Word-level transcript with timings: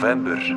november. 0.00 0.56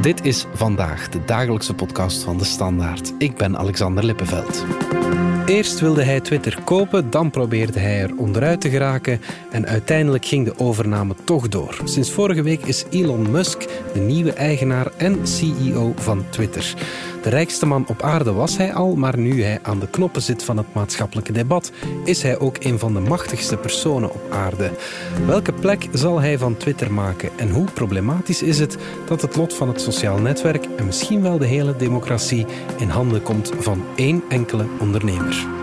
Dit 0.00 0.24
is 0.24 0.46
vandaag 0.54 1.08
de 1.08 1.24
dagelijkse 1.24 1.74
podcast 1.74 2.22
van 2.22 2.38
de 2.38 2.44
Standaard. 2.44 3.12
Ik 3.18 3.36
ben 3.36 3.58
Alexander 3.58 4.04
Lippenveld. 4.04 4.64
Eerst 5.46 5.80
wilde 5.80 6.02
hij 6.02 6.20
Twitter 6.20 6.58
kopen, 6.64 7.10
dan 7.10 7.30
probeerde 7.30 7.78
hij 7.78 8.00
er 8.00 8.16
onderuit 8.16 8.60
te 8.60 8.70
geraken 8.70 9.20
en 9.50 9.66
uiteindelijk 9.66 10.24
ging 10.24 10.44
de 10.44 10.58
overname 10.58 11.14
toch 11.24 11.48
door. 11.48 11.80
Sinds 11.84 12.12
vorige 12.12 12.42
week 12.42 12.64
is 12.64 12.84
Elon 12.90 13.30
Musk 13.30 13.64
de 13.94 14.00
nieuwe 14.00 14.32
eigenaar 14.32 14.86
en 14.96 15.26
CEO 15.26 15.92
van 15.96 16.24
Twitter. 16.30 16.74
De 17.22 17.28
rijkste 17.28 17.66
man 17.66 17.84
op 17.88 18.02
aarde 18.02 18.32
was 18.32 18.56
hij 18.56 18.74
al, 18.74 18.94
maar 18.94 19.18
nu 19.18 19.42
hij 19.42 19.58
aan 19.62 19.78
de 19.78 19.88
knoppen 19.88 20.22
zit 20.22 20.44
van 20.44 20.56
het 20.56 20.74
maatschappelijke 20.74 21.32
debat, 21.32 21.72
is 22.04 22.22
hij 22.22 22.38
ook 22.38 22.56
een 22.64 22.78
van 22.78 22.94
de 22.94 23.00
machtigste 23.00 23.56
personen 23.56 24.12
op 24.12 24.30
aarde. 24.30 24.70
Welke 25.26 25.52
plek 25.52 25.88
zal 25.92 26.20
hij 26.20 26.38
van 26.38 26.56
Twitter 26.56 26.92
maken 26.92 27.30
en 27.36 27.50
hoe 27.50 27.64
problematisch 27.74 28.42
is 28.42 28.58
het 28.58 28.76
dat 29.06 29.22
het 29.22 29.36
lot 29.36 29.54
van 29.54 29.68
het 29.68 29.80
sociaal 29.80 30.18
netwerk 30.18 30.66
en 30.76 30.86
misschien 30.86 31.22
wel 31.22 31.38
de 31.38 31.46
hele 31.46 31.76
democratie 31.76 32.46
in 32.78 32.88
handen 32.88 33.22
komt 33.22 33.52
van 33.58 33.84
één 33.96 34.22
enkele 34.28 34.66
ondernemer? 34.80 35.61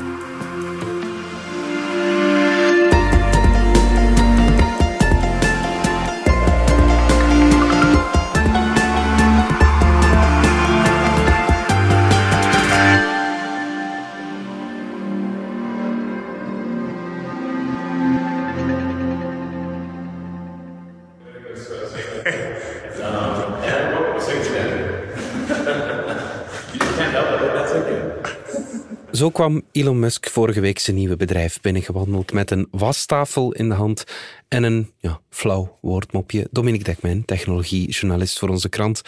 Zo 29.29 29.35
kwam 29.35 29.61
Elon 29.71 29.99
Musk 29.99 30.29
vorige 30.29 30.59
week 30.59 30.79
zijn 30.79 30.95
nieuwe 30.95 31.15
bedrijf 31.15 31.61
binnengewandeld 31.61 32.33
met 32.33 32.51
een 32.51 32.67
wastafel 32.71 33.51
in 33.51 33.69
de 33.69 33.75
hand 33.75 34.03
en 34.47 34.63
een 34.63 34.91
ja, 34.97 35.19
flauw 35.29 35.77
woordmopje. 35.81 36.47
Dominique 36.51 36.83
Dekmijn, 36.85 37.25
technologiejournalist 37.25 38.39
voor 38.39 38.49
onze 38.49 38.69
krant. 38.69 39.01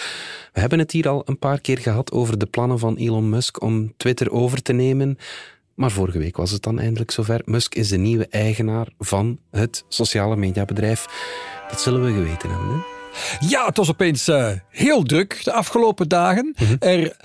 We 0.53 0.59
hebben 0.59 0.79
het 0.79 0.91
hier 0.91 1.09
al 1.09 1.21
een 1.25 1.39
paar 1.39 1.61
keer 1.61 1.77
gehad 1.77 2.11
over 2.11 2.37
de 2.37 2.45
plannen 2.45 2.79
van 2.79 2.95
Elon 2.95 3.29
Musk 3.29 3.61
om 3.61 3.93
Twitter 3.97 4.31
over 4.31 4.61
te 4.61 4.73
nemen. 4.73 5.17
Maar 5.75 5.91
vorige 5.91 6.17
week 6.17 6.37
was 6.37 6.51
het 6.51 6.63
dan 6.63 6.79
eindelijk 6.79 7.11
zover. 7.11 7.41
Musk 7.45 7.75
is 7.75 7.89
de 7.89 7.97
nieuwe 7.97 8.27
eigenaar 8.27 8.87
van 8.99 9.39
het 9.51 9.85
sociale 9.87 10.35
mediabedrijf. 10.35 11.05
Dat 11.69 11.81
zullen 11.81 12.03
we 12.03 12.11
geweten 12.11 12.49
hebben. 12.49 12.67
Hè? 12.67 13.47
Ja, 13.47 13.65
het 13.65 13.77
was 13.77 13.89
opeens 13.89 14.27
uh, 14.27 14.51
heel 14.69 15.03
druk 15.03 15.41
de 15.43 15.53
afgelopen 15.53 16.09
dagen. 16.09 16.45
Mm 16.45 16.67
-hmm. 16.67 16.75
Er 16.79 17.17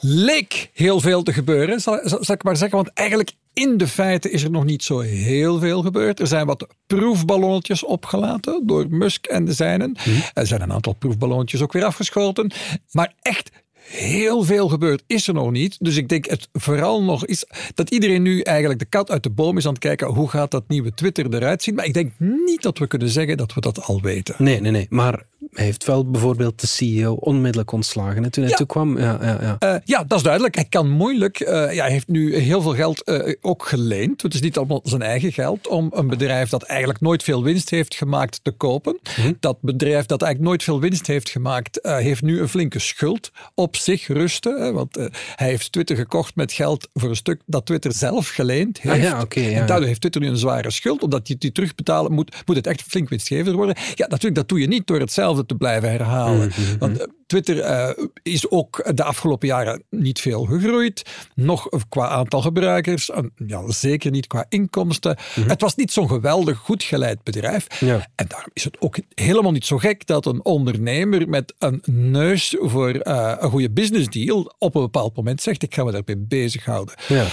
leek 0.00 0.70
heel 0.74 1.00
veel 1.00 1.22
te 1.22 1.32
gebeuren, 1.32 1.80
zal, 1.80 2.00
zal, 2.02 2.34
ik 2.34 2.42
maar 2.42 2.56
zeggen. 2.56 2.76
Want 2.76 2.92
eigenlijk 2.94 3.32
in 3.52 3.76
de 3.76 3.86
feiten 3.86 4.32
is 4.32 4.42
er 4.42 4.50
nog 4.50 4.64
niet 4.64 4.84
zo 4.84 5.00
heel 5.00 5.58
veel 5.58 5.82
gebeurd. 5.82 6.20
Er 6.20 6.26
zijn 6.26 6.46
wat 6.46 6.66
proefballonnetjes 6.86 7.84
opgelaten 7.84 8.66
door 8.66 8.86
Musk 8.88 9.26
en 9.26 9.44
de 9.44 9.52
zijnen. 9.52 9.96
Mm. 10.04 10.22
Er 10.34 10.46
zijn 10.46 10.60
een 10.60 10.72
aantal 10.72 10.92
proefballonnetjes 10.92 11.62
ook 11.62 11.72
weer 11.72 11.84
afgeschoten. 11.84 12.52
Maar 12.90 13.14
echt 13.20 13.50
heel 13.88 14.42
veel 14.42 14.68
gebeurd 14.68 15.02
is 15.06 15.28
er 15.28 15.34
nog 15.34 15.50
niet. 15.50 15.76
Dus 15.80 15.96
ik 15.96 16.08
denk 16.08 16.26
het 16.26 16.48
vooral 16.52 17.02
nog 17.02 17.26
is 17.26 17.44
dat 17.74 17.90
iedereen 17.90 18.22
nu 18.22 18.40
eigenlijk 18.40 18.78
de 18.78 18.84
kat 18.84 19.10
uit 19.10 19.22
de 19.22 19.30
boom 19.30 19.56
is 19.56 19.66
aan 19.66 19.72
het 19.72 19.80
kijken 19.80 20.06
hoe 20.06 20.28
gaat 20.28 20.50
dat 20.50 20.68
nieuwe 20.68 20.94
Twitter 20.94 21.34
eruit 21.34 21.62
zien. 21.62 21.74
Maar 21.74 21.84
ik 21.84 21.94
denk 21.94 22.12
niet 22.18 22.62
dat 22.62 22.78
we 22.78 22.86
kunnen 22.86 23.08
zeggen 23.08 23.36
dat 23.36 23.54
we 23.54 23.60
dat 23.60 23.82
al 23.82 24.00
weten. 24.00 24.34
Nee, 24.38 24.60
nee, 24.60 24.70
nee. 24.70 24.86
Maar 24.90 25.24
hij 25.52 25.64
heeft 25.64 25.84
wel 25.84 26.10
bijvoorbeeld 26.10 26.60
de 26.60 26.66
CEO 26.66 27.12
onmiddellijk 27.12 27.72
ontslagen 27.72 28.22
hè, 28.22 28.30
toen 28.30 28.42
hij 28.42 28.52
ja. 28.52 28.58
toekwam. 28.58 28.98
Ja, 28.98 29.18
ja, 29.22 29.38
ja. 29.40 29.74
Uh, 29.74 29.80
ja, 29.84 30.04
dat 30.04 30.18
is 30.18 30.24
duidelijk. 30.24 30.54
Hij 30.54 30.64
kan 30.64 30.90
moeilijk. 30.90 31.40
Uh, 31.40 31.48
ja, 31.48 31.82
hij 31.82 31.90
heeft 31.90 32.08
nu 32.08 32.36
heel 32.36 32.62
veel 32.62 32.74
geld 32.74 33.02
uh, 33.08 33.34
ook 33.40 33.66
geleend. 33.66 34.22
Het 34.22 34.34
is 34.34 34.40
niet 34.40 34.56
allemaal 34.56 34.80
zijn 34.84 35.02
eigen 35.02 35.32
geld 35.32 35.68
om 35.68 35.90
een 35.94 36.08
bedrijf 36.08 36.48
dat 36.48 36.62
eigenlijk 36.62 37.00
nooit 37.00 37.22
veel 37.22 37.42
winst 37.42 37.70
heeft 37.70 37.94
gemaakt 37.94 38.40
te 38.42 38.50
kopen. 38.50 38.98
Mhm. 39.18 39.32
Dat 39.40 39.60
bedrijf 39.60 40.06
dat 40.06 40.22
eigenlijk 40.22 40.50
nooit 40.50 40.62
veel 40.62 40.80
winst 40.80 41.06
heeft 41.06 41.30
gemaakt, 41.30 41.78
heeft 41.82 42.22
nu 42.22 42.40
een 42.40 42.48
flinke 42.48 42.78
schuld 42.78 43.30
op 43.54 43.76
zich 43.80 44.06
rusten. 44.06 44.62
Hè, 44.62 44.72
want 44.72 44.96
hij 45.34 45.48
heeft 45.48 45.72
Twitter 45.72 45.96
gekocht 45.96 46.36
met 46.36 46.52
geld 46.52 46.88
voor 46.94 47.08
een 47.08 47.16
stuk 47.16 47.40
dat 47.46 47.66
Twitter 47.66 47.92
zelf 47.92 48.28
geleend 48.28 48.80
heeft. 48.80 48.94
Ah, 48.94 49.02
ja, 49.02 49.20
okay, 49.20 49.50
ja. 49.50 49.60
En 49.60 49.66
daardoor 49.66 49.86
heeft 49.86 50.00
Twitter 50.00 50.20
nu 50.20 50.28
een 50.28 50.36
zware 50.36 50.70
schuld. 50.70 51.02
Omdat 51.02 51.26
hij 51.28 51.36
die 51.38 51.52
terugbetalen 51.52 52.12
moet, 52.12 52.36
moet 52.46 52.56
het 52.56 52.66
echt 52.66 52.82
flink 52.82 53.08
winstgevend 53.08 53.56
worden. 53.56 53.76
Ja, 53.94 54.06
natuurlijk, 54.06 54.34
dat 54.34 54.48
doe 54.48 54.60
je 54.60 54.66
niet 54.66 54.86
door 54.86 55.00
hetzelfde 55.00 55.46
te 55.46 55.54
blijven 55.54 55.90
herhalen. 55.90 56.46
Mm 56.46 56.50
-hmm. 56.50 56.78
Want 56.78 56.98
uh, 57.00 57.04
Twitter 57.28 57.56
uh, 57.56 58.04
is 58.22 58.50
ook 58.50 58.90
de 58.94 59.04
afgelopen 59.04 59.48
jaren 59.48 59.82
niet 59.90 60.20
veel 60.20 60.44
gegroeid. 60.44 61.02
Nog 61.34 61.68
qua 61.88 62.08
aantal 62.08 62.40
gebruikers, 62.40 63.10
en, 63.10 63.32
ja, 63.46 63.70
zeker 63.70 64.10
niet 64.10 64.26
qua 64.26 64.46
inkomsten. 64.48 65.16
Mhm. 65.34 65.48
Het 65.48 65.60
was 65.60 65.74
niet 65.74 65.92
zo'n 65.92 66.08
geweldig 66.08 66.58
goed 66.58 66.82
geleid 66.82 67.22
bedrijf. 67.22 67.66
Ja. 67.80 68.08
En 68.14 68.26
daarom 68.28 68.50
is 68.52 68.64
het 68.64 68.80
ook 68.80 68.98
helemaal 69.14 69.52
niet 69.52 69.66
zo 69.66 69.78
gek 69.78 70.06
dat 70.06 70.26
een 70.26 70.44
ondernemer 70.44 71.28
met 71.28 71.54
een 71.58 71.82
neus 71.86 72.56
voor 72.58 72.94
uh, 72.94 73.34
een 73.38 73.50
goede 73.50 73.70
business 73.70 74.08
deal 74.08 74.54
op 74.58 74.74
een 74.74 74.82
bepaald 74.82 75.16
moment 75.16 75.42
zegt: 75.42 75.62
Ik 75.62 75.74
ga 75.74 75.84
me 75.84 75.92
daarmee 75.92 76.16
bezighouden. 76.16 76.94
Ja. 77.08 77.26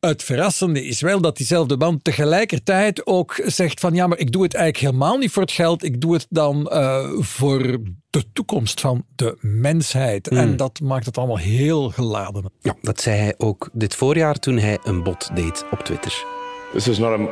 Het 0.00 0.22
verrassende 0.22 0.84
is 0.84 1.00
wel 1.00 1.20
dat 1.20 1.36
diezelfde 1.36 1.76
man 1.76 2.02
tegelijkertijd 2.02 3.06
ook 3.06 3.40
zegt 3.44 3.80
van 3.80 3.94
ja, 3.94 4.06
maar 4.06 4.18
ik 4.18 4.32
doe 4.32 4.42
het 4.42 4.54
eigenlijk 4.54 4.84
helemaal 4.92 5.18
niet 5.18 5.30
voor 5.30 5.42
het 5.42 5.52
geld. 5.52 5.84
Ik 5.84 6.00
doe 6.00 6.12
het 6.12 6.26
dan 6.28 6.70
uh, 6.72 7.10
voor 7.18 7.78
de 8.10 8.24
toekomst 8.32 8.80
van 8.80 9.04
de 9.16 9.36
mensheid. 9.40 10.30
Mm. 10.30 10.38
En 10.38 10.56
dat 10.56 10.80
maakt 10.80 11.06
het 11.06 11.18
allemaal 11.18 11.38
heel 11.38 11.90
geladen. 11.90 12.52
Ja, 12.60 12.74
dat 12.82 13.00
zei 13.00 13.18
hij 13.18 13.34
ook 13.36 13.68
dit 13.72 13.94
voorjaar 13.94 14.38
toen 14.38 14.58
hij 14.58 14.78
een 14.82 15.02
bot 15.02 15.30
deed 15.34 15.64
op 15.70 15.78
Twitter. 15.78 16.24
This 16.72 16.88
is 16.88 16.98
not 16.98 17.20
a 17.20 17.28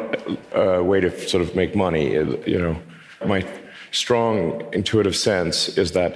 uh, 0.55 0.87
way 0.87 1.01
to 1.01 1.09
sort 1.27 1.45
of 1.45 1.55
make 1.55 1.77
money. 1.77 2.11
You 2.45 2.59
know, 2.59 2.77
my 3.25 3.45
strong 3.91 4.63
intuitive 4.71 5.15
sense 5.15 5.81
is 5.81 5.91
that 5.91 6.13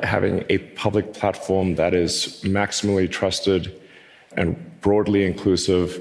having 0.00 0.50
a 0.50 0.58
public 0.82 1.12
platform 1.18 1.74
that 1.74 1.92
is 1.92 2.42
maximally 2.46 3.08
trusted 3.08 3.80
and 4.36 4.56
broadly 4.80 5.24
inclusive 5.24 6.00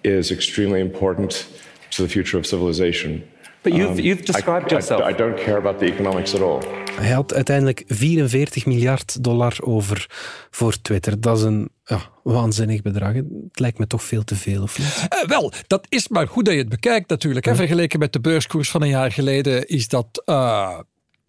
is 0.00 0.30
extremely 0.30 0.80
important 0.80 1.46
to 1.88 2.02
the 2.02 2.08
future 2.08 2.38
of 2.38 2.46
civilization. 2.46 3.22
But 3.62 3.74
you've, 3.74 4.00
you've 4.00 4.24
described 4.24 4.72
I, 4.72 4.74
yourself. 4.74 5.02
I, 5.02 5.10
I, 5.10 5.12
don't 5.12 5.36
care 5.36 5.56
about 5.56 5.78
the 5.78 5.86
economics 5.86 6.34
at 6.34 6.40
all. 6.40 6.62
Hij 6.96 7.10
had 7.10 7.34
uiteindelijk 7.34 7.84
44 7.86 8.66
miljard 8.66 9.24
dollar 9.24 9.56
over 9.60 10.06
voor 10.50 10.80
Twitter. 10.82 11.20
Dat 11.20 11.38
is 11.38 11.42
een 11.42 11.68
ja, 11.84 12.00
waanzinnig 12.22 12.82
bedrag. 12.82 13.14
Het 13.14 13.24
lijkt 13.52 13.78
me 13.78 13.86
toch 13.86 14.02
veel 14.02 14.24
te 14.24 14.36
veel, 14.36 14.62
of 14.62 14.78
niet? 14.78 15.08
Uh, 15.22 15.28
wel, 15.28 15.52
dat 15.66 15.86
is 15.88 16.08
maar 16.08 16.28
goed 16.28 16.44
dat 16.44 16.54
je 16.54 16.60
het 16.60 16.68
bekijkt 16.68 17.08
natuurlijk. 17.08 17.44
Hè. 17.44 17.54
Vergeleken 17.54 17.98
met 17.98 18.12
de 18.12 18.20
beurskoers 18.20 18.70
van 18.70 18.82
een 18.82 18.88
jaar 18.88 19.12
geleden 19.12 19.68
is 19.68 19.88
dat... 19.88 20.22
Uh, 20.26 20.78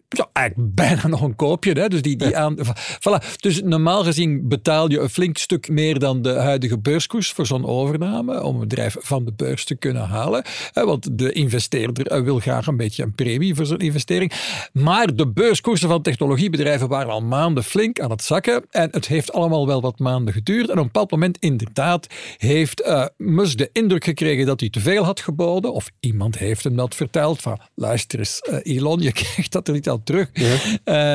ja, 0.08 0.28
eigenlijk 0.32 0.74
bijna 0.74 1.06
nog 1.06 1.22
een 1.22 1.36
koopje. 1.36 1.72
Hè? 1.72 1.88
Dus, 1.88 2.02
die, 2.02 2.16
die 2.16 2.36
aan, 2.36 2.56
voilà. 2.78 3.36
dus 3.40 3.62
normaal 3.62 4.04
gezien 4.04 4.48
betaal 4.48 4.90
je 4.90 5.00
een 5.00 5.10
flink 5.10 5.38
stuk 5.38 5.68
meer 5.68 5.98
dan 5.98 6.22
de 6.22 6.32
huidige 6.32 6.78
beurskoers 6.78 7.30
voor 7.30 7.46
zo'n 7.46 7.66
overname. 7.66 8.42
Om 8.42 8.54
een 8.54 8.60
bedrijf 8.60 8.96
van 8.98 9.24
de 9.24 9.32
beurs 9.32 9.64
te 9.64 9.74
kunnen 9.74 10.02
halen. 10.02 10.44
Want 10.72 11.18
de 11.18 11.32
investeerder 11.32 12.24
wil 12.24 12.38
graag 12.38 12.66
een 12.66 12.76
beetje 12.76 13.02
een 13.02 13.14
premie 13.14 13.54
voor 13.54 13.66
zo'n 13.66 13.78
investering. 13.78 14.32
Maar 14.72 15.14
de 15.14 15.28
beurskoersen 15.28 15.88
van 15.88 16.02
technologiebedrijven 16.02 16.88
waren 16.88 17.12
al 17.12 17.22
maanden 17.22 17.64
flink 17.64 18.00
aan 18.00 18.10
het 18.10 18.22
zakken. 18.22 18.64
En 18.70 18.88
het 18.90 19.06
heeft 19.06 19.32
allemaal 19.32 19.66
wel 19.66 19.80
wat 19.80 19.98
maanden 19.98 20.34
geduurd. 20.34 20.66
En 20.66 20.72
op 20.72 20.78
een 20.78 20.82
bepaald 20.82 21.10
moment 21.10 21.38
inderdaad 21.38 22.06
heeft 22.36 22.80
uh, 22.80 23.06
Musk 23.16 23.58
de 23.58 23.70
indruk 23.72 24.04
gekregen 24.04 24.46
dat 24.46 24.60
hij 24.60 24.70
te 24.70 24.80
veel 24.80 25.04
had 25.04 25.20
geboden. 25.20 25.72
Of 25.72 25.90
iemand 26.00 26.38
heeft 26.38 26.64
hem 26.64 26.76
dat 26.76 26.94
verteld. 26.94 27.40
Van 27.40 27.60
luister 27.74 28.18
eens 28.18 28.42
uh, 28.50 28.76
Elon, 28.76 29.00
je 29.00 29.12
krijgt 29.22 29.52
dat 29.52 29.68
er 29.68 29.74
niet 29.74 29.88
terug. 30.04 30.28
Ja. 30.32 30.56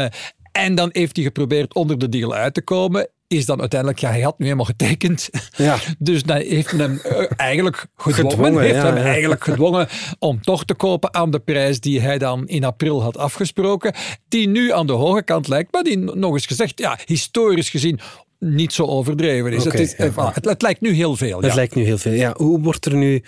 Uh, 0.03 0.09
en 0.51 0.75
dan 0.75 0.89
heeft 0.91 1.15
hij 1.15 1.25
geprobeerd 1.25 1.73
onder 1.73 1.99
de 1.99 2.09
deal 2.09 2.33
uit 2.33 2.53
te 2.53 2.61
komen. 2.61 3.09
Is 3.27 3.45
dan 3.45 3.59
uiteindelijk, 3.59 3.99
ja, 3.99 4.09
hij 4.09 4.21
had 4.21 4.37
nu 4.39 4.45
helemaal 4.45 4.65
getekend. 4.65 5.29
Ja. 5.57 5.77
Dus 5.99 6.23
dan 6.23 6.37
heeft 6.37 6.73
men 6.73 7.01
hem 7.03 7.19
uh, 7.21 7.25
eigenlijk 7.37 7.85
gedwongen, 7.95 8.29
Gedwongen, 8.29 8.61
heeft 8.61 8.75
ja, 8.75 8.85
hem 8.85 8.97
ja. 8.97 9.03
eigenlijk 9.03 9.43
gedwongen 9.43 9.87
om 10.19 10.41
toch 10.41 10.65
te 10.65 10.73
kopen 10.73 11.13
aan 11.13 11.31
de 11.31 11.39
prijs 11.39 11.79
die 11.79 12.01
hij 12.01 12.17
dan 12.17 12.47
in 12.47 12.63
april 12.63 13.01
had 13.01 13.17
afgesproken. 13.17 13.93
Die 14.27 14.47
nu 14.47 14.71
aan 14.71 14.87
de 14.87 14.93
hoge 14.93 15.23
kant 15.23 15.47
lijkt, 15.47 15.71
maar 15.71 15.83
die 15.83 15.97
nog 15.97 16.33
eens 16.33 16.45
gezegd, 16.45 16.79
ja, 16.79 16.99
historisch 17.05 17.69
gezien 17.69 17.99
niet 18.39 18.73
zo 18.73 18.85
overdreven 18.85 19.53
is. 19.53 19.63
Het, 19.63 19.79
is 19.79 19.95
ja, 19.97 20.11
ja. 20.15 20.31
het, 20.33 20.45
het, 20.45 20.61
lijkt 20.61 20.81
nu 20.81 20.91
heel 20.91 21.15
veel. 21.15 21.41
Het 21.41 21.55
lijkt 21.55 21.75
nu 21.75 21.83
heel 21.83 21.97
veel. 21.97 22.13
Ja, 22.13 22.33
hoe 22.37 22.59
wordt 22.59 22.85
er 22.85 22.95
nu 22.95 23.23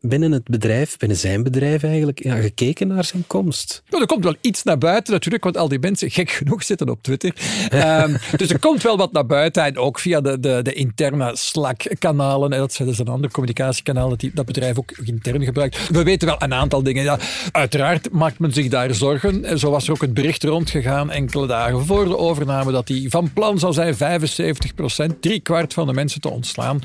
binnen 0.00 0.32
het 0.32 0.44
bedrijf, 0.44 0.96
binnen 0.96 1.18
zijn 1.18 1.42
bedrijf 1.42 1.82
eigenlijk, 1.82 2.22
ja, 2.22 2.34
gekeken 2.34 2.88
naar 2.88 3.04
zijn 3.04 3.24
komst? 3.26 3.82
Nou, 3.88 4.02
er 4.02 4.08
komt 4.08 4.24
wel 4.24 4.34
iets 4.40 4.62
naar 4.62 4.78
buiten 4.78 5.12
natuurlijk, 5.12 5.44
want 5.44 5.56
al 5.56 5.68
die 5.68 5.78
mensen, 5.78 6.10
gek 6.10 6.30
genoeg, 6.30 6.62
zitten 6.62 6.88
op 6.88 7.02
Twitter. 7.02 7.34
um, 7.72 8.16
dus 8.36 8.50
er 8.50 8.58
komt 8.58 8.82
wel 8.82 8.96
wat 8.96 9.12
naar 9.12 9.26
buiten 9.26 9.64
en 9.64 9.78
ook 9.78 9.98
via 9.98 10.20
de, 10.20 10.40
de, 10.40 10.60
de 10.62 10.72
interne 10.72 11.30
Slack-kanalen. 11.36 12.50
Dat 12.50 12.72
zijn 12.72 12.88
dus 12.88 12.98
een 12.98 13.08
ander 13.08 13.30
communicatiekanaal 13.30 14.08
dat 14.08 14.20
die, 14.20 14.30
dat 14.34 14.46
bedrijf 14.46 14.78
ook 14.78 14.92
intern 15.04 15.44
gebruikt. 15.44 15.88
We 15.88 16.02
weten 16.02 16.28
wel 16.28 16.36
een 16.38 16.54
aantal 16.54 16.82
dingen. 16.82 17.02
Ja, 17.02 17.18
uiteraard 17.52 18.12
maakt 18.12 18.38
men 18.38 18.52
zich 18.52 18.68
daar 18.68 18.94
zorgen. 18.94 19.58
Zo 19.58 19.70
was 19.70 19.86
er 19.86 19.92
ook 19.92 20.00
het 20.00 20.14
bericht 20.14 20.44
rondgegaan 20.44 21.10
enkele 21.10 21.46
dagen 21.46 21.86
voor 21.86 22.04
de 22.04 22.18
overname 22.18 22.72
dat 22.72 22.88
hij 22.88 23.06
van 23.08 23.32
plan 23.32 23.58
zou 23.58 23.72
zijn 23.72 23.96
75 23.96 24.74
procent, 24.74 25.22
drie 25.22 25.40
kwart 25.40 25.74
van 25.74 25.86
de 25.86 25.92
mensen 25.92 26.20
te 26.20 26.30
ontslaan. 26.30 26.80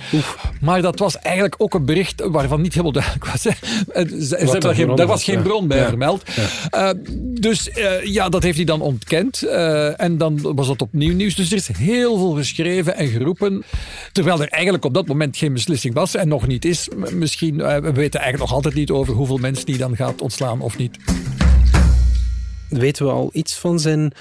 Maar 0.61 0.81
dat 0.81 0.99
was 0.99 1.19
eigenlijk 1.19 1.55
ook 1.57 1.73
een 1.73 1.85
bericht 1.85 2.21
waarvan 2.25 2.61
niet 2.61 2.73
helemaal 2.73 3.00
duidelijk 3.01 3.25
was. 3.25 3.43
Hè. 3.43 3.51
Ze, 4.21 4.59
daar, 4.59 4.75
geen, 4.75 4.95
daar 4.95 5.07
was 5.07 5.23
geen 5.23 5.41
bron 5.41 5.67
bij 5.67 5.85
vermeld. 5.85 6.23
Uh, 6.75 6.89
dus 7.39 7.69
uh, 7.69 8.03
ja, 8.03 8.29
dat 8.29 8.43
heeft 8.43 8.55
hij 8.55 8.65
dan 8.65 8.81
ontkend. 8.81 9.43
Uh, 9.43 10.01
en 10.01 10.17
dan 10.17 10.55
was 10.55 10.67
dat 10.67 10.81
opnieuw 10.81 11.13
nieuws. 11.13 11.35
Dus 11.35 11.51
er 11.51 11.57
is 11.57 11.67
heel 11.77 12.17
veel 12.17 12.31
geschreven 12.31 12.95
en 12.95 13.07
geroepen. 13.07 13.63
Terwijl 14.11 14.41
er 14.41 14.47
eigenlijk 14.47 14.85
op 14.85 14.93
dat 14.93 15.07
moment 15.07 15.37
geen 15.37 15.53
beslissing 15.53 15.93
was 15.93 16.15
en 16.15 16.27
nog 16.27 16.47
niet 16.47 16.65
is. 16.65 16.87
Misschien, 17.13 17.57
we 17.57 17.91
weten 17.93 18.19
eigenlijk 18.19 18.37
nog 18.37 18.53
altijd 18.53 18.73
niet 18.73 18.89
over 18.89 19.13
hoeveel 19.13 19.37
mensen 19.37 19.65
die 19.65 19.77
dan 19.77 19.95
gaat 19.95 20.21
ontslaan 20.21 20.61
of 20.61 20.77
niet. 20.77 20.97
Weten 22.69 23.05
we 23.05 23.11
al 23.11 23.29
iets 23.33 23.53
van 23.53 23.79
zijn 23.79 24.13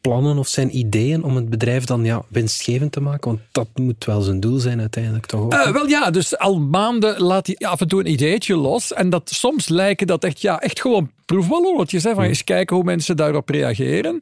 plannen 0.00 0.38
of 0.38 0.48
zijn 0.48 0.76
ideeën 0.76 1.24
om 1.24 1.36
het 1.36 1.48
bedrijf 1.48 1.84
dan 1.84 2.04
ja, 2.04 2.22
winstgevend 2.28 2.92
te 2.92 3.00
maken? 3.00 3.30
Want 3.30 3.40
dat 3.52 3.68
moet 3.74 4.04
wel 4.04 4.20
zijn 4.20 4.40
doel 4.40 4.58
zijn 4.58 4.80
uiteindelijk 4.80 5.26
toch 5.26 5.40
ook? 5.40 5.54
Uh, 5.54 5.70
wel 5.70 5.86
ja, 5.86 6.10
dus 6.10 6.38
al 6.38 6.58
maanden 6.58 7.20
laat 7.20 7.46
hij 7.46 7.56
af 7.56 7.80
en 7.80 7.88
toe 7.88 8.00
een 8.00 8.10
ideetje 8.10 8.56
los. 8.56 8.92
En 8.92 9.10
dat 9.10 9.30
soms 9.30 9.68
lijken 9.68 10.06
dat 10.06 10.24
echt, 10.24 10.40
ja, 10.40 10.60
echt 10.60 10.80
gewoon 10.80 11.10
proefballonnetjes. 11.34 12.04
Hè, 12.04 12.14
van 12.14 12.24
eens 12.24 12.44
kijken 12.44 12.76
hoe 12.76 12.84
mensen 12.84 13.16
daarop 13.16 13.48
reageren. 13.48 14.18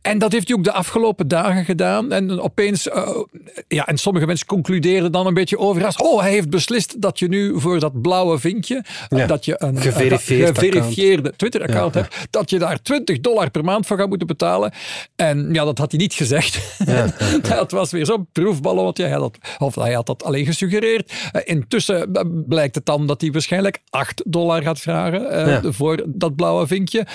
En 0.00 0.18
dat 0.18 0.32
heeft 0.32 0.48
hij 0.48 0.56
ook 0.56 0.64
de 0.64 0.72
afgelopen 0.72 1.28
dagen 1.28 1.64
gedaan. 1.64 2.12
En 2.12 2.40
opeens, 2.40 2.86
uh, 2.86 3.08
ja, 3.68 3.86
en 3.86 3.98
sommige 3.98 4.26
mensen 4.26 4.46
concludeerden 4.46 5.12
dan 5.12 5.26
een 5.26 5.34
beetje 5.34 5.58
overras. 5.58 5.96
Oh, 5.96 6.20
hij 6.20 6.30
heeft 6.30 6.50
beslist 6.50 7.00
dat 7.00 7.18
je 7.18 7.28
nu 7.28 7.60
voor 7.60 7.80
dat 7.80 8.02
blauwe 8.02 8.38
vinkje, 8.38 8.84
ja. 9.08 9.26
dat 9.26 9.44
je 9.44 9.54
een 9.58 9.80
geverifieerde 9.80 11.32
Twitter-account 11.36 11.94
hebt, 11.94 12.16
dat 12.30 12.50
je 12.50 12.58
daar 12.58 12.82
20 12.82 13.20
dollar 13.20 13.50
per 13.50 13.64
maand 13.64 13.86
voor 13.86 13.98
gaat 13.98 14.08
moeten 14.08 14.26
betalen. 14.26 14.72
En 15.16 15.48
ja, 15.52 15.64
dat 15.64 15.78
had 15.78 15.90
hij 15.90 16.00
niet 16.00 16.14
gezegd. 16.14 16.78
Ja, 16.86 17.14
dat 17.56 17.70
was 17.70 17.90
weer 17.90 18.06
zo'n 18.06 18.28
proefballonnetje. 18.32 19.04
Hij 19.04 19.18
had, 19.18 19.38
of 19.58 19.74
hij 19.74 19.92
had 19.92 20.06
dat 20.06 20.24
alleen 20.24 20.46
gesuggereerd. 20.46 21.12
Uh, 21.12 21.42
intussen 21.44 22.10
blijkt 22.48 22.74
het 22.74 22.86
dan 22.86 23.06
dat 23.06 23.20
hij 23.20 23.30
waarschijnlijk 23.30 23.78
8 23.90 24.22
dollar 24.26 24.62
gaat 24.62 24.80
vragen 24.80 25.48
uh, 25.48 25.72
voor 25.72 26.04
dat 26.06 26.36
blauwe 26.36 26.66
vinkje. 26.66 27.06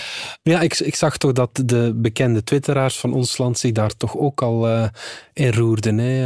Ja, 0.43 0.61
ik, 0.61 0.79
ik 0.79 0.95
zag 0.95 1.17
toch 1.17 1.31
dat 1.31 1.61
de 1.65 1.93
bekende 1.95 2.43
twitteraars 2.43 2.99
van 2.99 3.13
ons 3.13 3.37
land 3.37 3.57
zich 3.57 3.71
daar 3.71 3.95
toch 3.97 4.17
ook 4.17 4.41
al 4.41 4.69
uh, 4.69 4.87
in 5.33 5.53
roerden. 5.53 5.97
Hè? 5.97 6.17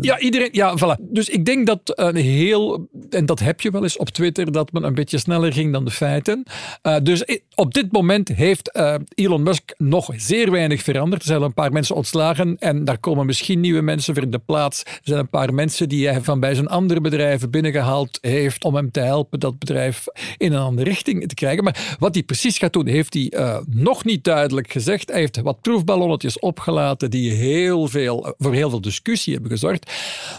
Ja, 0.00 0.18
iedereen. 0.18 0.48
Ja, 0.52 0.74
voilà. 0.78 1.00
Dus 1.00 1.28
ik 1.28 1.44
denk 1.44 1.66
dat 1.66 1.80
een 1.84 2.16
heel, 2.16 2.88
en 3.10 3.26
dat 3.26 3.38
heb 3.38 3.60
je 3.60 3.70
wel 3.70 3.82
eens 3.82 3.96
op 3.96 4.08
Twitter, 4.08 4.52
dat 4.52 4.72
men 4.72 4.84
een 4.84 4.94
beetje 4.94 5.18
sneller 5.18 5.52
ging 5.52 5.72
dan 5.72 5.84
de 5.84 5.90
feiten. 5.90 6.44
Uh, 6.82 6.96
dus 7.02 7.24
op 7.54 7.74
dit 7.74 7.92
moment 7.92 8.28
heeft 8.28 8.76
uh, 8.76 8.94
Elon 9.14 9.42
Musk 9.42 9.74
nog 9.76 10.10
zeer 10.16 10.50
weinig 10.50 10.82
veranderd. 10.82 11.15
Er 11.16 11.24
zijn 11.24 11.42
een 11.42 11.54
paar 11.54 11.72
mensen 11.72 11.94
ontslagen 11.94 12.56
en 12.58 12.84
daar 12.84 12.98
komen 12.98 13.26
misschien 13.26 13.60
nieuwe 13.60 13.80
mensen 13.80 14.14
voor 14.14 14.22
in 14.22 14.30
de 14.30 14.38
plaats. 14.38 14.82
Er 14.82 15.00
zijn 15.02 15.18
een 15.18 15.28
paar 15.28 15.54
mensen 15.54 15.88
die 15.88 16.08
hij 16.08 16.20
van 16.20 16.40
bij 16.40 16.54
zijn 16.54 16.68
andere 16.68 17.00
bedrijven 17.00 17.50
binnengehaald 17.50 18.18
heeft 18.20 18.64
om 18.64 18.74
hem 18.74 18.90
te 18.90 19.00
helpen 19.00 19.40
dat 19.40 19.58
bedrijf 19.58 20.04
in 20.36 20.52
een 20.52 20.60
andere 20.60 20.88
richting 20.88 21.28
te 21.28 21.34
krijgen. 21.34 21.64
Maar 21.64 21.96
wat 21.98 22.14
hij 22.14 22.22
precies 22.22 22.58
gaat 22.58 22.72
doen, 22.72 22.86
heeft 22.86 23.14
hij 23.14 23.32
uh, 23.36 23.56
nog 23.66 24.04
niet 24.04 24.24
duidelijk 24.24 24.72
gezegd. 24.72 25.08
Hij 25.10 25.18
heeft 25.18 25.40
wat 25.40 25.60
proefballonnetjes 25.60 26.38
opgelaten 26.38 27.10
die 27.10 27.32
heel 27.32 27.88
veel, 27.88 28.34
voor 28.38 28.54
heel 28.54 28.70
veel 28.70 28.80
discussie 28.80 29.32
hebben 29.32 29.50
gezorgd. 29.50 29.92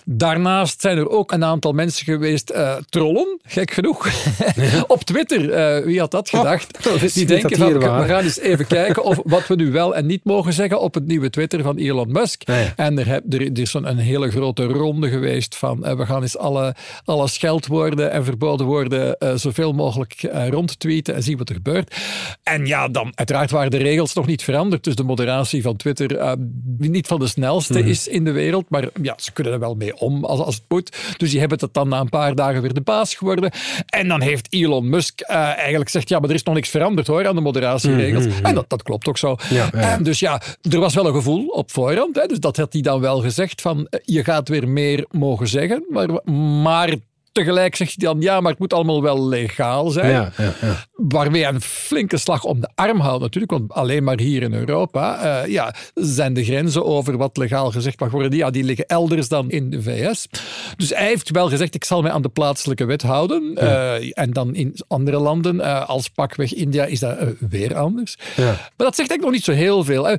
Daarnaast 0.06 0.82
zijn 0.82 0.98
er 0.98 1.10
ook 1.10 1.32
een 1.32 1.44
aantal 1.44 1.72
mensen 1.72 2.06
geweest, 2.06 2.52
uh, 2.52 2.76
trollen, 2.90 3.40
gek 3.44 3.72
genoeg, 3.72 4.10
op 4.88 5.04
Twitter. 5.04 5.78
Uh, 5.80 5.86
wie 5.86 6.00
had 6.00 6.12
dat 6.12 6.34
oh, 6.34 6.40
gedacht? 6.40 6.88
Oh, 6.88 7.14
die 7.14 7.26
denken 7.26 7.58
van, 7.58 7.74
we 7.80 8.06
gaan 8.06 8.24
eens 8.24 8.40
even 8.40 8.68
kijken 8.68 9.04
of 9.04 9.20
wat 9.24 9.48
we 9.48 9.56
nu 9.56 9.72
wel 9.72 9.96
en 9.96 10.06
niet 10.06 10.24
mogen 10.24 10.54
zeggen 10.54 10.67
op 10.76 10.94
het 10.94 11.08
nieuwe 11.08 11.30
Twitter 11.30 11.64
van 11.64 11.78
Elon 11.78 12.12
Musk. 12.12 12.42
En 12.76 13.00
er, 13.00 13.22
er, 13.30 13.60
is 13.60 13.74
een, 13.74 13.90
een, 13.90 13.98
hele 13.98 14.32
grote 14.32 14.64
ronde 14.64 15.10
geweest 15.10 15.56
van 15.56 15.80
we 15.98 16.06
gaan 16.06 16.22
eens 16.22 16.38
alle, 16.38 16.76
alle 17.06 17.28
scheldwoorden 17.28 18.12
en 18.12 18.24
verboden 18.24 18.66
woorden 18.66 19.18
zoveel 19.40 19.74
mogelijk 19.74 20.28
rondtweeten 20.50 21.16
en 21.16 21.24
zien 21.24 21.38
wat 21.38 21.50
er 21.50 21.56
gebeurt. 21.56 21.96
En 22.44 22.66
ja, 22.66 22.88
dan 22.88 23.12
uiteraard 23.16 23.52
waren 23.52 23.72
de 23.72 23.78
regels 23.78 24.14
nog 24.14 24.26
niet 24.26 24.44
veranderd. 24.44 24.84
Dus 24.84 24.96
de 24.96 25.04
moderatie 25.04 25.62
van 25.62 25.76
Twitter 25.76 26.12
uh, 26.12 26.32
niet 26.78 27.08
van 27.08 27.20
de 27.20 27.28
snelste 27.28 27.80
mhm. 27.80 27.88
is 27.88 28.08
in 28.08 28.24
de 28.24 28.32
wereld. 28.32 28.70
Maar 28.70 28.90
ja, 29.02 29.14
ze 29.18 29.32
kunnen 29.32 29.54
er 29.54 29.60
wel 29.60 29.76
mee 29.76 29.98
om 29.98 30.26
als, 30.26 30.40
als 30.40 30.56
het 30.56 30.64
moet. 30.68 30.98
Dus 31.18 31.30
die 31.30 31.40
hebben 31.40 31.60
het 31.60 31.74
dan 31.74 31.90
na 31.90 32.00
een 32.00 32.10
paar 32.10 32.36
dagen 32.36 32.62
weer 32.62 32.74
de 32.74 32.82
baas 32.82 33.16
geworden. 33.16 33.52
En 33.86 34.08
dan 34.08 34.22
heeft 34.22 34.48
Elon 34.50 34.90
Musk 34.90 35.22
uh, 35.22 35.36
eigenlijk 35.36 35.86
gezegd, 35.86 36.10
ja, 36.10 36.20
maar 36.20 36.30
er 36.30 36.36
is 36.36 36.44
nog 36.44 36.56
niks 36.56 36.70
veranderd 36.70 37.08
hoor 37.08 37.28
aan 37.28 37.36
de 37.36 37.42
moderatieregels. 37.42 38.26
Mhm, 38.26 38.36
mhm. 38.36 38.46
En 38.46 38.56
dat, 38.56 38.70
dat 38.70 38.84
klopt 38.84 39.08
ook 39.08 39.18
zo. 39.18 39.36
Ja, 39.50 39.70
ja. 39.74 39.98
dus 39.98 40.20
ja, 40.20 40.42
er 40.62 40.80
was 40.80 40.96
wel 40.96 41.08
een 41.08 41.14
gevoel 41.14 41.48
op 41.48 41.72
voorhand. 41.72 42.16
Hè, 42.16 42.26
dus 42.26 42.40
dat 42.40 42.58
had 42.58 42.74
hij 42.74 42.82
dan 42.82 43.00
wel 43.02 43.22
gezegd 43.22 43.62
van, 43.62 43.88
eh, 43.88 44.00
je 44.04 44.24
gaat 44.24 44.50
weer 44.50 44.68
meer 44.68 45.06
mogen 45.12 45.48
zeggen. 45.48 45.86
Maar, 45.90 46.10
maar 46.62 46.96
tegelijk 47.38 47.76
zegt 47.76 47.94
hij 47.98 48.08
dan, 48.08 48.22
ja, 48.22 48.42
maar 48.42 48.52
het 48.52 48.60
moet 48.60 48.74
allemaal 48.74 49.02
wel 49.02 49.28
legaal 49.28 49.90
zijn. 49.90 50.12
Ja, 50.12 50.32
ja, 50.38 50.54
ja. 50.62 50.86
Waarmee 50.94 51.46
een 51.46 51.62
flinke 51.62 52.18
slag 52.18 52.44
om 52.44 52.62
de 52.62 52.70
arm 52.76 53.00
houdt 53.00 53.22
natuurlijk, 53.22 53.52
want 53.52 53.74
alleen 53.74 54.04
maar 54.04 54.20
hier 54.20 54.42
in 54.42 54.54
Europa 54.54 55.26
uh, 55.44 55.52
ja, 55.52 55.74
zijn 55.94 56.34
de 56.34 56.44
grenzen 56.44 56.86
over 56.86 57.18
wat 57.18 57.38
legaal 57.38 57.72
gezegd 57.72 58.00
mag 58.00 58.12
worden, 58.12 58.38
ja, 58.38 58.50
die 58.50 58.64
liggen 58.64 58.86
elders 58.86 59.28
dan 59.28 59.50
in 59.50 59.70
de 59.70 59.82
VS. 59.82 60.28
Dus 60.76 60.90
hij 60.90 61.08
heeft 61.08 61.32
wel 61.32 61.50
gezegd, 61.50 61.76
ik 61.76 61.84
zal 61.84 62.02
mij 62.02 62.12
aan 62.12 62.22
de 62.22 62.30
plaatselijke 62.30 62.86
wet 62.86 63.02
houden. 63.02 63.58
Uh, 63.58 64.20
en 64.20 64.34
dan 64.34 64.56
in 64.56 64.76
andere 64.88 65.20
landen, 65.20 65.56
uh, 65.56 65.90
als 65.90 66.10
pakweg 66.10 66.54
India, 66.54 66.86
is 66.86 67.00
dat 67.00 67.18
weer 67.40 67.76
anders. 67.76 68.18
Maar 68.38 68.72
dat 68.78 68.96
zegt 68.96 69.10
eigenlijk 69.10 69.22
nog 69.22 69.32
niet 69.32 69.44
zo 69.44 69.52
heel 69.52 69.84
veel. 69.84 70.18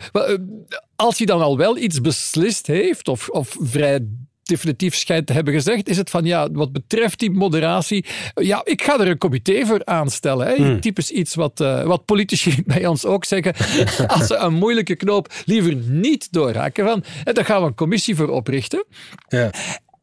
Als 0.96 1.18
hij 1.18 1.26
dan 1.26 1.40
al 1.40 1.56
wel 1.56 1.78
iets 1.78 2.00
beslist 2.00 2.66
heeft, 2.66 3.08
of, 3.08 3.28
of 3.28 3.56
vrij 3.60 4.00
definitief 4.48 4.94
schijnt 4.94 5.26
te 5.26 5.32
hebben 5.32 5.54
gezegd, 5.54 5.88
is 5.88 5.96
het 5.96 6.10
van 6.10 6.24
ja, 6.24 6.50
wat 6.50 6.72
betreft 6.72 7.18
die 7.18 7.30
moderatie, 7.30 8.04
ja, 8.34 8.60
ik 8.64 8.82
ga 8.82 9.00
er 9.00 9.08
een 9.08 9.18
comité 9.18 9.66
voor 9.66 9.84
aanstellen. 9.84 10.46
Hè. 10.46 10.54
Hmm. 10.54 10.80
Typisch 10.80 11.10
iets 11.10 11.34
wat, 11.34 11.60
uh, 11.60 11.82
wat 11.82 12.04
politici 12.04 12.62
bij 12.66 12.86
ons 12.86 13.04
ook 13.04 13.24
zeggen. 13.24 13.54
Als 14.06 14.26
ze 14.26 14.36
een 14.36 14.54
moeilijke 14.54 14.96
knoop 14.96 15.32
liever 15.44 15.74
niet 15.74 16.32
doorhaken, 16.32 16.84
van, 16.84 17.04
en 17.24 17.34
daar 17.34 17.44
gaan 17.44 17.60
we 17.60 17.66
een 17.66 17.74
commissie 17.74 18.16
voor 18.16 18.28
oprichten. 18.28 18.84
Ja. 19.28 19.50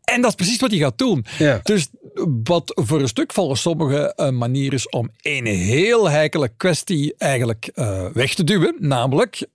En 0.04 0.22
dat 0.22 0.30
is 0.30 0.36
precies 0.36 0.60
wat 0.60 0.72
hij 0.72 0.80
gaat 0.80 0.98
doen. 0.98 1.26
Ja. 1.38 1.60
Dus 1.64 1.88
wat 2.44 2.72
voor 2.76 3.02
een 3.02 3.08
stuk 3.08 3.34
volgens 3.34 3.62
sommigen 3.62 4.14
een 4.16 4.38
manier 4.38 4.74
is 4.74 4.90
om 4.90 5.10
een 5.22 5.46
heel 5.46 6.10
heikele 6.10 6.50
kwestie 6.58 7.14
eigenlijk 7.18 7.72
uh, 7.76 8.06
weg 8.14 8.34
te 8.34 8.44
duwen. 8.44 8.76
Namelijk, 8.80 9.48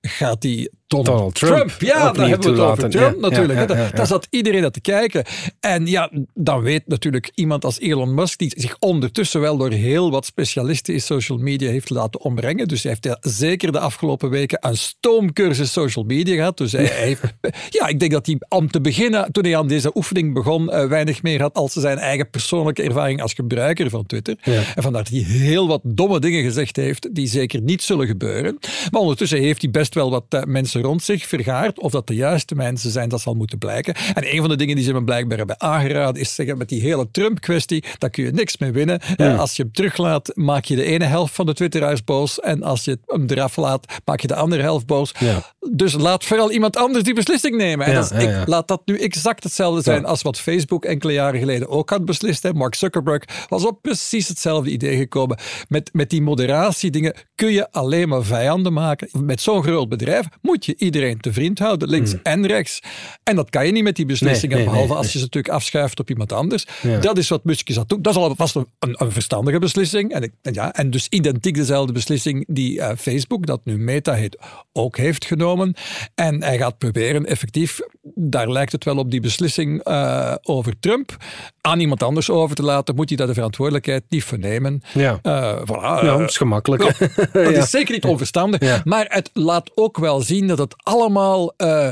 gaat 0.00 0.42
hij 0.42 0.70
Donald, 0.90 1.34
Trump. 1.34 1.74
Ja, 1.78 2.12
daar 2.12 2.28
hebben 2.28 2.54
we 2.54 2.60
het 2.60 2.70
over 2.70 2.90
Trump 2.90 3.20
natuurlijk. 3.20 3.68
Ja, 3.68 3.90
daar 3.90 4.06
zat 4.06 4.26
iedereen 4.30 4.60
naar 4.60 4.70
te 4.70 4.80
kijken. 4.80 5.24
En 5.60 5.86
ja, 5.86 6.10
dan 6.34 6.60
weet 6.62 6.82
natuurlijk 6.86 7.30
iemand 7.34 7.64
als 7.64 7.80
Elon 7.80 8.14
Musk, 8.14 8.38
die 8.38 8.52
zich 8.56 8.76
ondertussen 8.78 9.40
wel 9.40 9.56
door 9.56 9.70
heel 9.70 10.10
wat 10.10 10.26
specialisten 10.26 10.94
in 10.94 11.00
social 11.00 11.38
media 11.38 11.70
heeft 11.70 11.90
laten 11.90 12.20
ombrengen. 12.20 12.68
Dus 12.68 12.82
hij 12.82 12.96
heeft 13.00 13.18
zeker 13.20 13.72
de 13.72 13.78
afgelopen 13.78 14.30
weken 14.30 14.58
een 14.60 14.76
stoomcursus 14.76 15.72
social 15.72 16.04
media 16.04 16.34
gehad. 16.34 16.56
Dus 16.56 16.72
hij, 16.72 16.84
heeft, 16.84 17.22
ja, 17.78 17.86
ik 17.86 18.00
denk 18.00 18.12
dat 18.12 18.26
hij 18.26 18.36
om 18.48 18.70
te 18.70 18.80
beginnen, 18.80 19.32
toen 19.32 19.44
hij 19.44 19.56
aan 19.56 19.68
deze 19.68 19.96
oefening 19.96 20.34
begon, 20.34 20.64
uh, 20.64 20.86
weinig 20.86 21.22
meer 21.22 21.40
had 21.40 21.54
als 21.54 21.72
zijn 21.72 21.98
eigen 21.98 22.30
persoonlijke 22.30 22.82
ervaring 22.82 23.22
als 23.22 23.32
gebruiker 23.32 23.90
van 23.90 24.06
Twitter. 24.06 24.36
En 24.74 24.82
vandaar 24.82 25.02
dat 25.02 25.12
hij 25.12 25.20
heel 25.20 25.68
wat 25.68 25.80
domme 25.84 26.18
dingen 26.20 26.42
gezegd 26.42 26.76
heeft, 26.76 27.14
die 27.14 27.26
zeker 27.26 27.60
niet 27.60 27.82
zullen 27.82 28.06
gebeuren. 28.06 28.58
Maar 28.90 29.00
ondertussen 29.00 29.38
heeft 29.38 29.62
hij 29.62 29.70
best 29.70 29.94
wel 29.94 30.10
wat 30.10 30.24
uh, 30.30 30.42
mensen 30.42 30.79
rond 30.80 31.02
zich 31.02 31.26
vergaart. 31.26 31.80
Of 31.80 31.92
dat 31.92 32.06
de 32.06 32.14
juiste 32.14 32.54
mensen 32.54 32.90
zijn, 32.90 33.08
dat 33.08 33.20
zal 33.20 33.34
moeten 33.34 33.58
blijken. 33.58 33.94
En 33.94 34.34
een 34.34 34.40
van 34.40 34.48
de 34.48 34.56
dingen 34.56 34.76
die 34.76 34.84
ze 34.84 34.92
me 34.92 35.04
blijkbaar 35.04 35.38
hebben 35.38 35.60
aangeraden 35.60 36.20
is 36.20 36.34
zeggen 36.34 36.58
met 36.58 36.68
die 36.68 36.80
hele 36.80 37.10
Trump-kwestie, 37.10 37.84
daar 37.98 38.10
kun 38.10 38.24
je 38.24 38.30
niks 38.30 38.58
mee 38.58 38.72
winnen. 38.72 39.00
Als 39.38 39.56
je 39.56 39.62
hem 39.62 39.72
teruglaat, 39.72 40.30
maak 40.34 40.64
je 40.64 40.76
de 40.76 40.84
ene 40.84 41.04
helft 41.04 41.34
van 41.34 41.46
de 41.46 41.54
Twitteraars 41.54 42.04
boos. 42.04 42.40
En 42.40 42.62
als 42.62 42.84
je 42.84 42.98
hem 43.06 43.24
eraf 43.26 43.56
laat, 43.56 44.00
maak 44.04 44.20
je 44.20 44.26
de 44.26 44.34
andere 44.34 44.62
helft 44.62 44.86
boos. 44.86 45.14
Ja. 45.18 45.42
Dus 45.72 45.92
laat 45.92 46.24
vooral 46.24 46.50
iemand 46.50 46.76
anders 46.76 47.04
die 47.04 47.14
beslissing 47.14 47.56
nemen. 47.56 47.86
En 47.86 47.92
ja, 47.92 48.10
ik, 48.10 48.46
laat 48.46 48.68
dat 48.68 48.82
nu 48.84 48.98
exact 48.98 49.44
hetzelfde 49.44 49.82
zijn 49.82 50.04
als 50.04 50.22
wat 50.22 50.38
Facebook 50.38 50.84
enkele 50.84 51.12
jaren 51.12 51.40
geleden 51.40 51.68
ook 51.68 51.90
had 51.90 52.04
beslist. 52.04 52.42
Hè. 52.42 52.52
Mark 52.52 52.74
Zuckerberg 52.74 53.46
was 53.48 53.66
op 53.66 53.82
precies 53.82 54.28
hetzelfde 54.28 54.70
idee 54.70 54.96
gekomen. 54.96 55.38
Met, 55.68 55.90
met 55.92 56.10
die 56.10 56.22
moderatie 56.22 56.90
dingen 56.90 57.14
kun 57.34 57.52
je 57.52 57.72
alleen 57.72 58.08
maar 58.08 58.22
vijanden 58.22 58.72
maken. 58.72 59.08
Met 59.24 59.40
zo'n 59.40 59.62
groot 59.62 59.88
bedrijf 59.88 60.26
moet 60.42 60.64
je 60.64 60.69
je 60.70 60.84
iedereen 60.84 61.20
te 61.20 61.32
vriend 61.32 61.58
houden, 61.58 61.88
links 61.88 62.14
en 62.22 62.46
rechts. 62.46 62.80
En 63.22 63.36
dat 63.36 63.50
kan 63.50 63.66
je 63.66 63.72
niet 63.72 63.82
met 63.82 63.96
die 63.96 64.06
beslissingen, 64.06 64.56
Nee, 64.56 64.64
nee, 64.64 64.74
behalve 64.74 64.92
nee, 64.92 65.02
als 65.02 65.12
je 65.12 65.18
ze 65.18 65.24
natuurlijk 65.24 65.54
afschuift 65.54 66.00
op 66.00 66.10
iemand 66.10 66.32
anders. 66.32 66.66
Ja. 66.82 66.98
Dat 66.98 67.18
is 67.18 67.28
wat 67.28 67.44
Musk 67.44 67.68
is 67.68 67.74
aan 67.74 67.80
het 67.80 67.90
doen. 67.90 68.02
Dat 68.02 68.16
is 68.16 68.20
al 68.20 68.34
vast 68.36 68.54
een, 68.54 68.66
een, 68.78 68.94
een 68.98 69.12
verstandige 69.12 69.58
beslissing. 69.58 70.12
En, 70.12 70.22
ik, 70.22 70.32
en 70.42 70.54
ja, 70.54 70.72
en 70.74 70.90
dus 70.90 71.06
identiek 71.08 71.54
dezelfde 71.54 71.92
beslissing 71.92 72.44
die 72.48 72.80
eh, 72.80 72.96
Facebook, 72.96 73.46
dat 73.46 73.60
nu 73.64 73.78
Meta 73.78 74.12
heet, 74.12 74.38
ook 74.72 74.96
heeft 74.96 75.24
genomen. 75.24 75.74
En 76.14 76.42
hij 76.42 76.58
gaat 76.58 76.78
proberen 76.78 77.26
effectief, 77.26 77.80
daar 78.14 78.50
lijkt 78.50 78.72
het 78.72 78.84
wel 78.84 78.96
op 78.96 79.10
die 79.10 79.20
beslissing 79.20 79.82
eh, 79.82 80.34
over 80.42 80.78
Trump, 80.80 81.16
aan 81.60 81.80
iemand 81.80 82.02
anders 82.02 82.30
over 82.30 82.56
te 82.56 82.62
laten. 82.62 82.94
Moet 82.94 83.08
hij 83.08 83.16
daar 83.16 83.26
de 83.26 83.34
verantwoordelijkheid 83.34 84.02
niet 84.08 84.24
voor 84.24 84.38
nemen. 84.38 84.82
Ja. 84.94 85.18
Eh, 85.22 85.56
voilà, 85.60 86.04
Ja, 86.04 86.18
dat 86.18 86.28
is 86.28 86.36
gemakkelijk. 86.36 86.82
ja, 86.82 87.08
dat 87.42 87.56
is 87.56 87.70
zeker 87.70 87.94
niet 87.94 88.04
onverstandig. 88.04 88.84
Maar 88.84 89.06
het 89.08 89.30
laat 89.32 89.70
ook 89.74 89.98
wel 89.98 90.20
zien 90.20 90.46
dat 90.46 90.58
het 90.60 90.74
allemaal, 90.82 91.54
eh, 91.56 91.90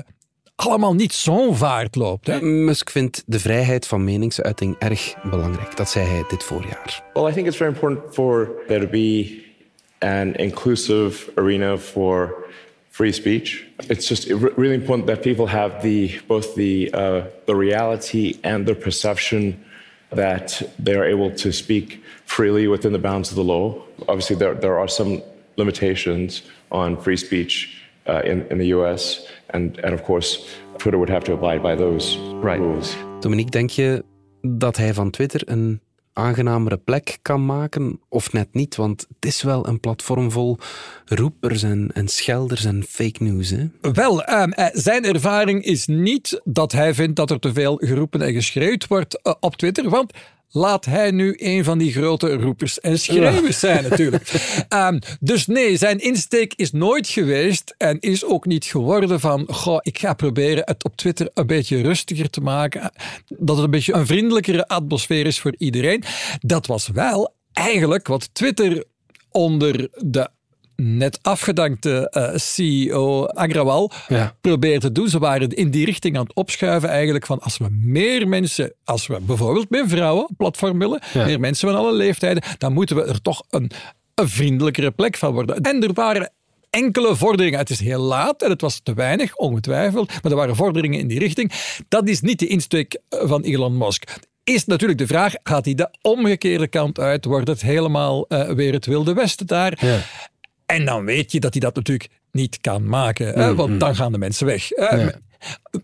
allemaal 0.55 0.95
niet 0.95 1.13
zo'n 1.13 1.57
vaart 1.57 1.97
loopt. 1.97 2.27
Hè? 2.27 2.41
Musk 2.43 2.91
vindt 2.91 3.23
de 3.27 3.41
vrijheid 3.41 3.87
van 3.87 4.05
meningsuiting 4.05 4.77
erg 4.79 5.15
belangrijk. 5.31 5.77
Dat 5.77 5.91
zei 5.91 6.07
hij 6.07 6.25
dit 6.29 6.45
voorjaar. 6.45 7.03
Well, 7.15 7.31
I 7.31 7.33
think 7.33 7.47
it's 7.47 7.57
very 7.57 7.73
important 7.73 8.15
for 8.15 8.51
there 8.67 8.81
to 8.81 8.91
be 8.91 9.43
an 9.99 10.35
inclusive 10.35 11.33
arena 11.35 11.79
for 11.79 12.47
free 12.91 13.13
speech. 13.13 13.65
It's 13.87 14.09
just 14.09 14.29
really 14.57 14.75
important 14.75 15.07
that 15.07 15.21
people 15.21 15.47
have 15.47 15.81
the 15.81 16.19
both 16.27 16.55
the 16.55 16.91
uh, 16.95 17.23
the 17.45 17.57
reality 17.57 18.39
and 18.43 18.67
the 18.67 18.75
perception 18.75 19.65
that 20.15 20.63
they 20.85 20.95
are 20.95 21.13
able 21.13 21.31
to 21.35 21.53
speak 21.53 22.03
freely 22.25 22.67
within 22.67 22.93
the 22.93 22.99
bounds 22.99 23.31
of 23.31 23.37
the 23.37 23.45
law. 23.45 23.75
Obviously, 24.07 24.37
there 24.37 24.55
there 24.55 24.79
are 24.79 24.89
some 24.89 25.23
limitations 25.57 26.43
on 26.69 26.97
free 26.97 27.17
speech 27.17 27.69
uh, 27.69 27.78
in 28.25 28.45
in 28.49 28.59
the 28.59 28.67
U.S. 28.75 29.27
and 29.51 29.83
and 29.83 29.93
of 29.95 30.03
course, 30.03 30.41
Twitter 30.77 30.99
would 30.99 31.09
have 31.09 31.25
to 31.25 31.33
abide 31.33 31.61
by 31.61 31.77
those 31.83 32.19
Right. 32.43 32.59
rules. 32.59 32.97
Dominique, 33.21 33.51
denk 33.51 33.71
je 33.71 34.05
dat 34.43 34.77
hij 34.77 34.95
van 34.95 35.11
Twitter 35.11 35.41
een 35.45 35.81
aangenamere 36.13 36.77
plek 36.77 37.19
kan 37.23 37.47
maken? 37.47 38.01
Of 38.09 38.33
net 38.33 38.49
niet? 38.53 38.77
Want 38.77 39.07
het 39.15 39.25
is 39.25 39.43
wel 39.43 39.67
een 39.69 39.81
platform 39.81 40.31
vol 40.31 40.59
roepers 41.05 41.63
en, 41.63 41.91
en 41.95 42.09
schelders 42.09 42.65
en 42.65 42.85
fake 42.89 43.23
news. 43.23 43.51
Hè? 43.51 43.67
Wel, 43.93 44.25
ehm, 44.25 44.51
eh, 44.51 44.67
zijn 44.73 45.05
ervaring 45.05 45.65
is 45.65 45.87
niet 45.87 46.41
dat 46.45 46.73
hij 46.73 46.95
vindt 46.95 47.17
dat 47.17 47.31
er 47.31 47.39
te 47.39 47.53
veel 47.53 47.77
geroepen 47.77 48.23
en 48.23 48.33
geschreeuwd 48.33 48.87
wordt 48.87 49.23
eh, 49.23 49.33
op 49.41 49.57
Twitter. 49.57 49.89
Want 49.89 50.13
laat 50.51 50.85
hij 50.85 51.11
nu 51.11 51.35
een 51.37 51.65
van 51.65 51.79
die 51.79 51.93
grote 51.93 52.33
roepers 52.33 52.81
en 52.81 52.99
schreeuwers 52.99 53.59
zijn 53.59 53.83
natuurlijk. 53.89 54.31
Ehm, 54.69 54.99
dus 55.21 55.47
nee, 55.47 55.77
zijn 55.77 55.99
insteek 55.99 56.55
is 56.57 56.73
nooit 56.73 57.09
geweest 57.09 57.75
en 57.79 58.01
is 58.01 58.25
ook 58.25 58.47
niet 58.47 58.65
geworden 58.65 59.21
van 59.21 59.47
goh, 59.51 59.79
ik 59.83 59.99
ga 59.99 60.15
proberen 60.15 60.63
het 60.65 60.85
op 60.85 60.97
Twitter 60.97 61.31
een 61.35 61.47
beetje 61.47 61.83
rustiger 61.83 62.31
te 62.31 62.41
maken. 62.41 62.93
Dat 63.27 63.57
het 63.57 63.65
een 63.65 63.71
beetje 63.71 63.95
een 63.95 64.07
vriendelijkere 64.07 64.69
atmosfeer 64.69 65.27
is 65.27 65.41
voor 65.41 65.55
iedereen. 65.59 66.03
Dat 66.41 66.67
was 66.67 66.89
wel 66.89 67.35
eigenlijk 67.53 68.07
wat 68.07 68.35
Twitter 68.35 68.85
onder 69.31 69.89
de 69.97 70.31
net 70.83 71.19
afgedankte 71.23 72.09
eh, 72.11 72.31
CEO 72.37 73.27
Agrawal 73.27 73.91
Ja. 74.09 74.35
probeert 74.41 74.81
te 74.81 74.93
doen. 74.93 75.09
Ze 75.09 75.19
waren 75.19 75.49
in 75.51 75.71
die 75.71 75.85
richting 75.85 76.17
aan 76.17 76.23
het 76.23 76.35
opschuiven 76.35 76.89
eigenlijk 76.89 77.27
van 77.27 77.41
als 77.41 77.59
we 77.59 77.67
meer 77.71 78.29
mensen, 78.29 78.73
als 78.85 79.07
we 79.07 79.21
bijvoorbeeld 79.21 79.71
meer 79.71 79.89
vrouwen 79.89 80.29
op 80.29 80.37
platform 80.37 80.79
willen, 80.79 81.01
Ja. 81.13 81.25
meer 81.25 81.41
mensen 81.41 81.69
van 81.69 81.79
alle 81.79 81.93
leeftijden, 81.93 82.43
dan 82.59 82.73
moeten 82.73 82.97
we 82.97 83.03
er 83.05 83.23
toch 83.23 83.43
een, 83.51 83.71
een 84.15 84.29
vriendelijkere 84.29 84.91
plek 84.91 85.17
van 85.17 85.33
worden. 85.33 85.61
En 85.61 85.83
er 85.83 85.93
waren 85.93 86.31
enkele 86.71 87.17
vorderingen. 87.17 87.59
Het 87.59 87.71
is 87.71 87.81
heel 87.81 88.01
laat 88.03 88.43
en 88.43 88.51
het 88.51 88.61
was 88.61 88.81
te 88.83 88.95
weinig, 88.95 89.37
ongetwijfeld, 89.37 90.09
maar 90.23 90.33
er 90.33 90.39
waren 90.39 90.57
vorderingen 90.57 90.99
in 91.01 91.09
die 91.09 91.19
richting. 91.19 91.53
Dat 91.89 92.09
is 92.09 92.21
niet 92.21 92.39
de 92.39 92.47
insteek 92.47 92.99
eh, 93.09 93.19
van 93.29 93.43
Elon 93.43 93.79
Musk. 93.79 94.05
Is 94.45 94.65
natuurlijk 94.65 94.99
de 94.99 95.07
vraag, 95.07 95.35
gaat 95.43 95.65
hij 95.65 95.75
de 95.75 95.89
omgekeerde 96.03 96.69
kant 96.69 96.99
uit? 96.99 97.25
Wordt 97.25 97.49
het 97.49 97.61
helemaal 97.63 98.27
eh, 98.29 98.51
weer 98.51 98.73
het 98.73 98.87
Wilde 98.87 99.13
Westen 99.15 99.47
daar? 99.47 99.79
Ja. 99.87 99.99
En 100.77 100.85
dan 100.85 101.05
weet 101.05 101.33
je 101.33 101.41
dat 101.41 101.53
hij 101.53 101.61
dat 101.61 101.75
natuurlijk 101.75 102.11
niet 102.33 102.61
kan 102.61 102.89
maken, 102.89 103.27
hè, 103.27 103.33
Mm-hmm. 103.37 103.55
want 103.57 103.81
dan 103.81 103.95
gaan 103.97 104.13
de 104.13 104.19
mensen 104.19 104.47
weg. 104.47 104.69
hè. 104.69 105.05
M- 105.05 105.11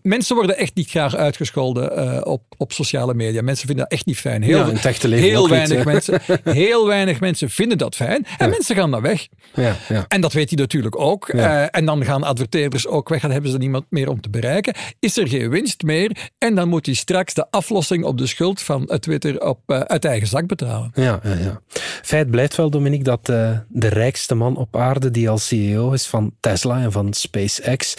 Mensen 0.01 0.35
worden 0.35 0.57
echt 0.57 0.75
niet 0.75 0.89
graag 0.89 1.15
uitgescholden 1.15 1.97
eh, 1.97 2.21
op, 2.23 2.43
op 2.57 2.71
sociale 2.71 3.13
media. 3.13 3.41
Mensen 3.41 3.67
vinden 3.67 3.85
dat 3.85 3.93
echt 3.93 4.05
niet 4.05 4.17
fijn. 4.17 4.41
Heel, 4.41 4.57
Ja, 4.57 4.67
in 4.67 4.75
het 4.75 4.85
echte 4.85 5.07
leven 5.07 5.27
heel 5.27 5.43
ook 5.43 5.49
niet, 5.49 5.67
weinig 5.67 5.85
mensen, 5.85 6.21
heel 6.43 6.87
weinig 6.87 7.19
mensen 7.19 7.49
vinden 7.49 7.77
dat 7.77 7.95
fijn. 7.95 8.25
En 8.37 8.49
mensen 8.49 8.75
gaan 8.75 8.91
dan 8.91 9.01
weg. 9.01 9.27
Ja, 9.53 9.75
ja. 9.87 10.05
En 10.07 10.21
dat 10.21 10.33
weet 10.33 10.49
hij 10.49 10.59
natuurlijk 10.59 10.99
ook. 10.99 11.29
Eh, 11.29 11.75
en 11.75 11.85
dan 11.85 12.05
gaan 12.05 12.23
adverteerders 12.23 12.87
ook 12.87 13.09
weg. 13.09 13.21
Dan 13.21 13.31
hebben 13.31 13.51
ze 13.51 13.57
niemand 13.57 13.85
meer 13.89 14.09
om 14.09 14.21
te 14.21 14.29
bereiken. 14.29 14.73
Is 14.99 15.17
er 15.17 15.27
geen 15.27 15.49
winst 15.49 15.83
meer? 15.83 16.29
En 16.37 16.55
dan 16.55 16.69
moet 16.69 16.85
hij 16.85 16.95
straks 16.95 17.33
de 17.33 17.45
aflossing 17.49 18.03
op 18.03 18.17
de 18.17 18.27
schuld 18.27 18.61
van 18.61 18.85
Twitter 18.99 19.41
op, 19.41 19.59
eh, 19.65 19.79
uit 19.79 20.05
eigen 20.05 20.27
zak 20.27 20.47
betalen. 20.47 20.91
Ja, 20.93 21.19
ja, 21.23 21.33
ja. 21.33 21.61
Feit 22.01 22.31
blijft 22.31 22.55
wel, 22.55 22.69
Dominique, 22.69 23.03
dat 23.03 23.25
de 23.25 23.87
rijkste 23.87 24.35
man 24.35 24.57
op 24.57 24.75
aarde 24.75 25.11
die 25.11 25.29
als 25.29 25.47
CEO 25.47 25.91
is 25.91 26.07
van 26.07 26.31
Tesla 26.39 26.81
en 26.81 26.91
van 26.91 27.13
SpaceX 27.13 27.95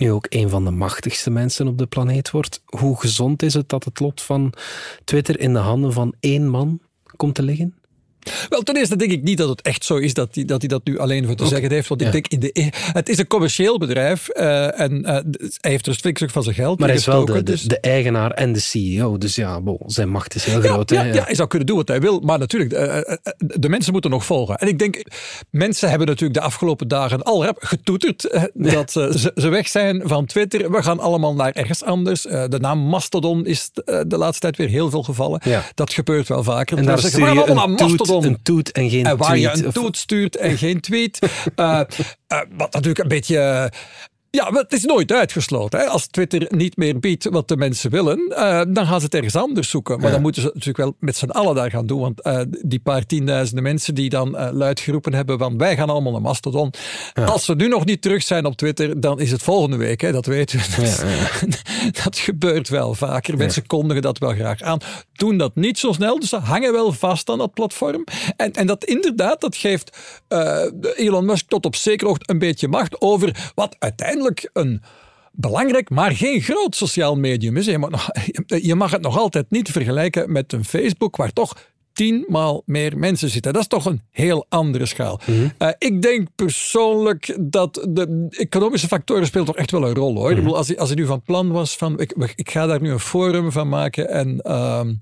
nu 0.00 0.12
ook 0.12 0.26
een 0.28 0.48
van 0.48 0.64
de 0.64 0.70
machtigste 0.70 1.30
mensen 1.30 1.68
op 1.68 1.78
de 1.78 1.86
planeet 1.86 2.30
wordt. 2.30 2.62
Hoe 2.64 3.00
gezond 3.00 3.42
is 3.42 3.54
het 3.54 3.68
dat 3.68 3.84
het 3.84 4.00
lot 4.00 4.22
van 4.22 4.52
Twitter 5.04 5.40
in 5.40 5.52
de 5.52 5.58
handen 5.58 5.92
van 5.92 6.14
één 6.20 6.48
man 6.48 6.80
komt 7.16 7.34
te 7.34 7.42
liggen? 7.42 7.79
Wel, 8.48 8.62
ten 8.62 8.76
eerste 8.76 8.96
denk 8.96 9.10
ik 9.10 9.22
niet 9.22 9.38
dat 9.38 9.48
het 9.48 9.62
echt 9.62 9.84
zo 9.84 9.96
is 9.96 10.14
dat 10.14 10.34
hij 10.34 10.44
dat, 10.44 10.60
hij 10.60 10.68
dat 10.68 10.84
nu 10.84 10.98
alleen 10.98 11.26
voor 11.26 11.34
te 11.34 11.46
zeggen 11.46 11.72
heeft. 11.72 11.88
Want 11.88 12.00
Ja. 12.00 12.06
ik 12.06 12.12
denk, 12.12 12.28
in 12.28 12.40
de, 12.40 12.70
het 12.92 13.08
is 13.08 13.18
een 13.18 13.26
commercieel 13.26 13.78
bedrijf 13.78 14.28
eh, 14.28 14.80
en 14.80 15.04
eh, 15.04 15.14
hij 15.60 15.70
heeft 15.70 15.86
er 15.86 15.94
stuk 15.94 16.30
van 16.30 16.42
zijn 16.42 16.54
geld 16.54 16.78
Maar 16.78 16.88
hij 16.88 16.96
is 16.96 17.06
wel 17.06 17.24
de, 17.24 17.32
de, 17.32 17.42
dus- 17.42 17.62
de 17.62 17.80
eigenaar 17.80 18.30
en 18.30 18.52
de 18.52 18.60
CEO, 18.60 19.18
dus 19.18 19.34
ja, 19.34 19.60
bon, 19.60 19.78
zijn 19.86 20.08
macht 20.08 20.34
is 20.34 20.44
heel 20.44 20.60
groot. 20.60 20.90
Ja, 20.90 21.02
ja, 21.04 21.14
ja, 21.14 21.24
hij 21.24 21.34
zou 21.34 21.48
kunnen 21.48 21.66
doen 21.66 21.76
wat 21.76 21.88
hij 21.88 22.00
wil, 22.00 22.20
maar 22.20 22.38
natuurlijk, 22.38 22.72
eh, 22.72 23.14
de 23.36 23.68
mensen 23.68 23.92
moeten 23.92 24.10
nog 24.10 24.24
volgen. 24.24 24.56
En 24.56 24.68
ik 24.68 24.78
denk, 24.78 25.02
mensen 25.50 25.88
hebben 25.88 26.06
natuurlijk 26.06 26.40
de 26.40 26.46
afgelopen 26.46 26.88
dagen 26.88 27.22
al 27.22 27.44
rap 27.44 27.56
getoeterd 27.60 28.48
dat 28.54 28.92
ze, 28.92 29.30
ze 29.34 29.48
weg 29.48 29.68
zijn 29.68 30.02
van 30.04 30.26
Twitter. 30.26 30.70
We 30.70 30.82
gaan 30.82 30.98
allemaal 31.00 31.34
naar 31.34 31.52
ergens 31.52 31.84
anders. 31.84 32.22
De 32.22 32.58
naam 32.60 32.78
Mastodon 32.78 33.46
is 33.46 33.70
de 34.06 34.16
laatste 34.16 34.40
tijd 34.40 34.56
weer 34.56 34.68
heel 34.68 34.90
veel 34.90 35.02
gevallen. 35.02 35.40
Dat 35.74 35.92
gebeurt 35.92 36.28
wel 36.28 36.42
vaker. 36.42 36.78
En 36.78 36.84
daar 36.84 36.98
zeggen, 36.98 37.20
je 37.20 37.34
"We 37.34 37.40
allemaal 37.42 37.68
naar 37.68 37.76
een 38.10 38.42
toet 38.42 38.72
en 38.72 38.90
geen 38.90 39.04
En 39.06 39.16
waar 39.16 39.28
tweet. 39.36 39.58
je 39.58 39.64
een 39.64 39.72
toet 39.72 39.96
stuurt 39.96 40.36
en 40.36 40.58
geen 40.58 40.80
tweet. 40.80 41.18
Eh, 41.54 41.80
eh, 42.26 42.40
wat 42.50 42.72
natuurlijk 42.72 42.98
een 42.98 43.08
beetje. 43.08 43.72
Ja, 44.30 44.50
maar 44.50 44.62
het 44.62 44.72
is 44.72 44.84
nooit 44.84 45.12
uitgesloten. 45.12 45.78
Hè. 45.78 45.86
Als 45.86 46.06
Twitter 46.06 46.46
niet 46.48 46.76
meer 46.76 46.98
biedt 47.00 47.28
wat 47.30 47.48
de 47.48 47.56
mensen 47.56 47.90
willen, 47.90 48.18
eh, 48.36 48.60
dan 48.68 48.86
gaan 48.86 48.98
ze 48.98 49.04
het 49.04 49.14
ergens 49.14 49.36
anders 49.36 49.70
zoeken. 49.70 49.96
Maar 49.96 50.06
Ja. 50.06 50.12
dan 50.12 50.22
moeten 50.22 50.42
ze 50.42 50.48
natuurlijk 50.48 50.78
wel 50.78 50.96
met 51.00 51.16
z'n 51.16 51.30
allen 51.30 51.54
daar 51.54 51.70
gaan 51.70 51.86
doen. 51.86 52.00
Want 52.00 52.20
eh, 52.22 52.40
die 52.62 52.78
paar 52.80 53.06
tienduizenden 53.06 53.62
mensen 53.62 53.94
die 53.94 54.08
dan 54.08 54.36
eh, 54.36 54.48
luid 54.52 54.80
geroepen 54.80 55.14
hebben 55.14 55.38
van 55.38 55.58
wij 55.58 55.76
gaan 55.76 55.90
allemaal 55.90 56.12
naar 56.12 56.20
Mastodon. 56.20 56.72
Als 57.24 57.44
ze 57.44 57.54
nu 57.54 57.68
nog 57.68 57.84
niet 57.84 58.02
terug 58.02 58.22
zijn 58.22 58.44
op 58.44 58.56
Twitter, 58.56 59.00
dan 59.00 59.20
is 59.20 59.30
het 59.30 59.42
volgende 59.42 59.76
week. 59.76 60.00
Hè, 60.00 60.12
dat 60.12 60.26
weten 60.26 60.58
we. 60.58 60.64
Dat, 60.76 61.62
dat 62.04 62.18
gebeurt 62.18 62.68
wel 62.68 62.94
vaker. 62.94 63.36
Mensen 63.36 63.66
kondigen 63.66 64.02
dat 64.02 64.18
wel 64.18 64.32
graag 64.32 64.60
aan. 64.60 64.78
Doen 65.12 65.38
dat 65.38 65.54
niet 65.54 65.78
zo 65.78 65.92
snel. 65.92 66.20
Dus 66.20 66.28
ze 66.28 66.36
hangen 66.36 66.72
wel 66.72 66.92
vast 66.92 67.28
aan 67.30 67.38
dat 67.38 67.54
platform. 67.54 68.04
En, 68.36 68.52
en 68.52 68.66
dat 68.66 68.84
inderdaad, 68.84 69.40
dat 69.40 69.56
geeft 69.56 69.96
Elon 70.96 71.24
Musk 71.24 71.48
tot 71.48 71.66
op 71.66 71.76
zekere 71.76 72.08
hoogte 72.08 72.32
een 72.32 72.38
beetje 72.38 72.68
macht 72.68 73.00
over 73.00 73.50
wat 73.54 73.76
uiteindelijk 73.78 74.18
een 74.52 74.82
belangrijk, 75.32 75.90
maar 75.90 76.10
geen 76.10 76.40
groot 76.40 76.76
sociaal 76.76 77.16
medium 77.16 77.56
is. 77.56 77.66
Je 77.66 77.78
mag, 77.78 77.90
nog- 77.90 78.08
je 78.68 78.74
mag 78.74 78.90
het 78.90 79.00
nog 79.02 79.18
altijd 79.18 79.50
niet 79.50 79.70
vergelijken 79.70 80.32
met 80.32 80.52
een 80.52 80.64
Facebook, 80.64 81.16
waar 81.16 81.32
toch 81.32 81.68
tienmaal 81.92 82.62
meer 82.66 82.98
mensen 82.98 83.28
zitten. 83.30 83.52
Dat 83.52 83.62
is 83.62 83.68
toch 83.68 83.84
een 83.84 84.02
heel 84.10 84.46
andere 84.48 84.86
schaal. 84.86 85.20
Eh, 85.58 85.68
ik 85.78 86.02
denk 86.02 86.28
persoonlijk 86.34 87.36
dat 87.40 87.86
de 87.88 88.26
economische 88.30 88.86
factoren 88.86 89.26
speelt 89.26 89.46
toch 89.46 89.56
echt 89.56 89.70
wel 89.70 89.88
een 89.88 89.94
rol 89.94 90.16
hoor. 90.16 90.30
Ik 90.30 90.36
bedoel, 90.36 90.56
als, 90.56 90.68
hij, 90.68 90.78
als 90.78 90.88
hij 90.88 90.98
nu 90.98 91.06
van 91.06 91.22
plan 91.22 91.50
was 91.52 91.76
van 91.76 92.00
ik, 92.00 92.32
ik 92.34 92.50
ga 92.50 92.66
daar 92.66 92.80
nu 92.80 92.90
een 92.90 92.98
forum 93.00 93.52
van 93.52 93.68
maken 93.68 94.08
en 94.08 94.40
ehm, 94.40 94.94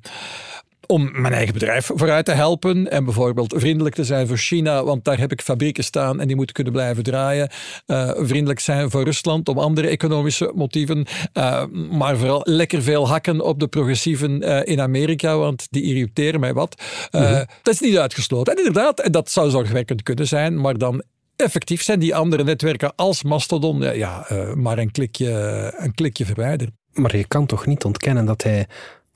om 0.88 1.11
mijn 1.21 1.35
eigen 1.35 1.52
bedrijf 1.54 1.90
vooruit 1.95 2.25
te 2.25 2.33
helpen. 2.33 2.90
En 2.90 3.04
bijvoorbeeld 3.04 3.54
vriendelijk 3.57 3.95
te 3.95 4.04
zijn 4.04 4.26
voor 4.26 4.37
China, 4.37 4.85
want 4.85 5.04
daar 5.04 5.18
heb 5.18 5.33
ik 5.33 5.42
fabrieken 5.42 5.85
staan 5.85 6.21
en 6.21 6.26
die 6.26 6.37
moeten 6.37 6.54
kunnen 6.54 6.73
blijven 6.73 7.02
draaien. 7.02 7.50
Eh, 7.87 8.11
vriendelijk 8.16 8.61
zijn 8.61 8.90
voor 8.90 9.04
Rusland 9.04 9.49
om 9.49 9.59
andere 9.59 9.88
economische 9.88 10.52
motieven. 10.54 11.07
Eh, 11.33 11.64
maar 11.90 12.16
vooral 12.16 12.40
lekker 12.45 12.83
veel 12.83 13.09
hakken 13.09 13.40
op 13.40 13.61
de 13.61 13.68
progressieven 13.68 14.42
eh, 14.42 14.73
in 14.73 14.80
Amerika, 14.80 15.37
want 15.37 15.66
die 15.71 15.83
irriteren 15.83 16.40
mij 16.40 16.52
wat. 16.52 16.83
Eh, 17.11 17.40
Dat 17.62 17.75
is 17.75 17.80
niet 17.80 17.99
uitgesloten. 17.99 18.52
En 18.52 18.59
inderdaad, 18.59 19.00
en 19.00 19.12
dat 19.12 19.30
zou 19.30 19.50
zorgwekkend 19.50 20.02
kunnen 20.02 20.26
zijn, 20.26 20.61
maar 20.61 20.78
dan. 20.78 21.02
Effectief 21.37 21.83
zijn 21.83 21.99
die 21.99 22.14
andere 22.14 22.45
netwerken 22.45 22.92
als 22.97 23.23
Mastodon 23.23 23.80
ja, 23.80 23.90
ja, 23.92 24.26
maar 24.54 24.78
een 24.78 24.90
klikje, 24.90 25.30
een 25.76 25.95
klikje 25.95 26.25
verwijderd. 26.25 26.71
Maar 26.92 27.16
je 27.16 27.26
kan 27.26 27.47
toch 27.47 27.66
niet 27.66 27.85
ontkennen 27.85 28.26
dat 28.26 28.42
hij 28.42 28.66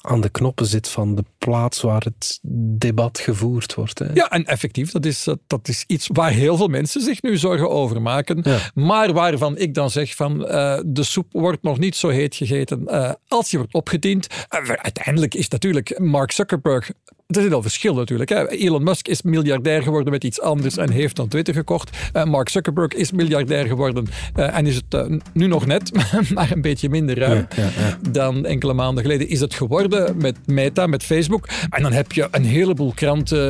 aan 0.02 0.20
de 0.20 0.28
knoppen 0.28 0.66
zit 0.66 0.88
van 0.88 1.14
de 1.14 1.24
plaats 1.38 1.80
waar 1.80 2.02
het 2.02 2.38
debat 2.78 3.18
gevoerd 3.18 3.74
wordt. 3.74 3.98
Hè. 3.98 4.06
Ja, 4.14 4.30
en 4.30 4.44
effectief, 4.44 4.90
dat 4.90 5.06
is, 5.06 5.26
eh, 5.26 5.34
dat 5.46 5.68
is 5.68 5.84
iets 5.86 6.08
waar 6.12 6.30
heel 6.30 6.56
veel 6.56 6.68
mensen 6.68 7.00
zich 7.00 7.22
nu 7.22 7.36
zorgen 7.36 7.70
over 7.70 8.02
maken. 8.02 8.40
Ja. 8.44 8.58
Maar 8.74 9.12
waarvan 9.12 9.58
ik 9.58 9.74
dan 9.74 9.90
zeg 9.90 10.14
van 10.14 10.46
eh, 10.46 10.80
de 10.86 11.02
soep 11.02 11.26
wordt 11.32 11.62
nog 11.62 11.78
niet 11.78 11.96
zo 11.96 12.08
heet 12.08 12.34
gegeten 12.34 12.86
eh, 12.86 13.12
als 13.28 13.50
die 13.50 13.58
wordt 13.58 13.74
opgediend. 13.74 14.26
Uh, 14.30 14.68
uiteindelijk 14.68 15.34
is 15.34 15.48
natuurlijk 15.48 15.98
Mark 15.98 16.32
Zuckerberg 16.32 16.90
er 17.36 17.42
zit 17.42 17.52
al 17.52 17.62
verschil 17.62 17.94
natuurlijk. 17.94 18.30
Hè. 18.30 18.48
Elon 18.48 18.82
Musk 18.82 19.08
is 19.08 19.22
miljardair 19.22 19.82
geworden 19.82 20.12
met 20.12 20.24
iets 20.24 20.40
anders 20.40 20.76
en 20.76 20.90
heeft 20.90 21.16
dan 21.16 21.28
Twitter 21.28 21.54
gekocht. 21.54 21.90
Uh, 22.16 22.24
Mark 22.24 22.48
Zuckerberg 22.48 22.92
is 22.92 23.12
miljardair 23.12 23.66
geworden 23.66 24.06
uh, 24.36 24.56
en 24.56 24.66
is 24.66 24.74
het 24.74 24.94
uh, 25.10 25.18
nu 25.32 25.46
nog 25.46 25.66
net, 25.66 25.90
maar 26.34 26.50
een 26.52 26.60
beetje 26.60 26.88
minder 26.88 27.18
ruim 27.18 27.46
Ja, 27.56 27.62
ja, 27.62 27.70
ja. 27.82 27.98
dan 28.10 28.46
enkele 28.46 28.72
maanden 28.72 29.02
geleden 29.02 29.28
is 29.28 29.40
het 29.40 29.54
geworden 29.54 30.16
met 30.16 30.36
Meta, 30.46 30.86
met 30.86 31.02
Facebook. 31.02 31.48
En 31.70 31.82
dan 31.82 31.92
heb 31.92 32.12
je 32.12 32.28
een 32.30 32.44
heleboel 32.44 32.92
kranten 32.94 33.40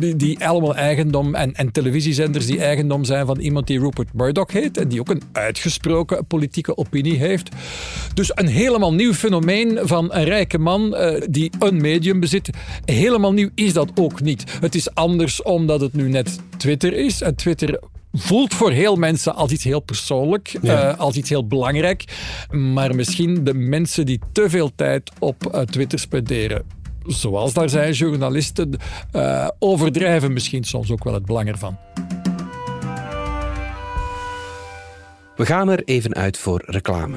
die, 0.00 0.16
die, 0.16 0.46
allemaal 0.46 0.74
eigendom 0.74 1.34
en, 1.34 1.54
en 1.54 1.72
televisiezenders 1.72 2.46
die 2.46 2.60
eigendom 2.60 3.04
zijn 3.04 3.26
van 3.26 3.38
iemand 3.38 3.66
die 3.66 3.78
Rupert 3.78 4.14
Murdoch 4.14 4.52
heet 4.52 4.76
en 4.76 4.88
die 4.88 5.00
ook 5.00 5.10
een 5.10 5.22
uitgesproken 5.32 6.26
politieke 6.26 6.76
opinie 6.76 7.18
heeft. 7.18 7.48
Dus 8.14 8.30
een 8.34 8.46
helemaal 8.46 8.94
nieuw 8.94 9.12
fenomeen 9.12 9.78
van 9.82 10.14
een 10.14 10.24
rijke 10.24 10.58
man 10.58 10.96
die 11.28 11.50
een 11.58 11.80
medium 11.80 12.20
bezit. 12.20 12.50
Helemaal 12.84 13.32
nieuw 13.32 13.50
is 13.54 13.72
dat 13.72 13.90
ook 13.94 14.20
niet. 14.20 14.44
Het 14.60 14.74
is 14.74 14.94
anders 14.94 15.42
omdat 15.42 15.80
het 15.80 15.92
nu 15.92 16.08
net 16.08 16.38
Twitter 16.56 16.92
is. 16.92 17.20
En 17.20 17.34
Twitter 17.36 17.80
voelt 18.12 18.54
voor 18.54 18.70
heel 18.70 18.96
mensen 18.96 19.34
als 19.34 19.50
iets 19.50 19.64
heel 19.64 19.80
persoonlijk, 19.80 20.56
Ja. 20.62 20.92
uh, 20.92 20.98
als 20.98 21.16
iets 21.16 21.28
heel 21.28 21.46
belangrijk. 21.46 22.04
Maar 22.50 22.94
misschien 22.94 23.44
de 23.44 23.54
mensen 23.54 24.06
die 24.06 24.20
te 24.32 24.50
veel 24.50 24.70
tijd 24.74 25.10
op 25.18 25.52
uh, 25.54 25.60
Twitter 25.60 25.98
spenderen, 25.98 26.62
zoals 27.06 27.52
daar 27.52 27.68
zijn 27.68 27.92
journalisten, 27.92 28.76
uh, 29.12 29.48
overdrijven 29.58 30.32
misschien 30.32 30.64
soms 30.64 30.90
ook 30.90 31.04
wel 31.04 31.14
het 31.14 31.26
belang 31.26 31.48
ervan. 31.48 31.76
We 35.36 35.46
gaan 35.46 35.68
er 35.68 35.82
even 35.84 36.14
uit 36.14 36.38
voor 36.38 36.62
reclame. 36.66 37.16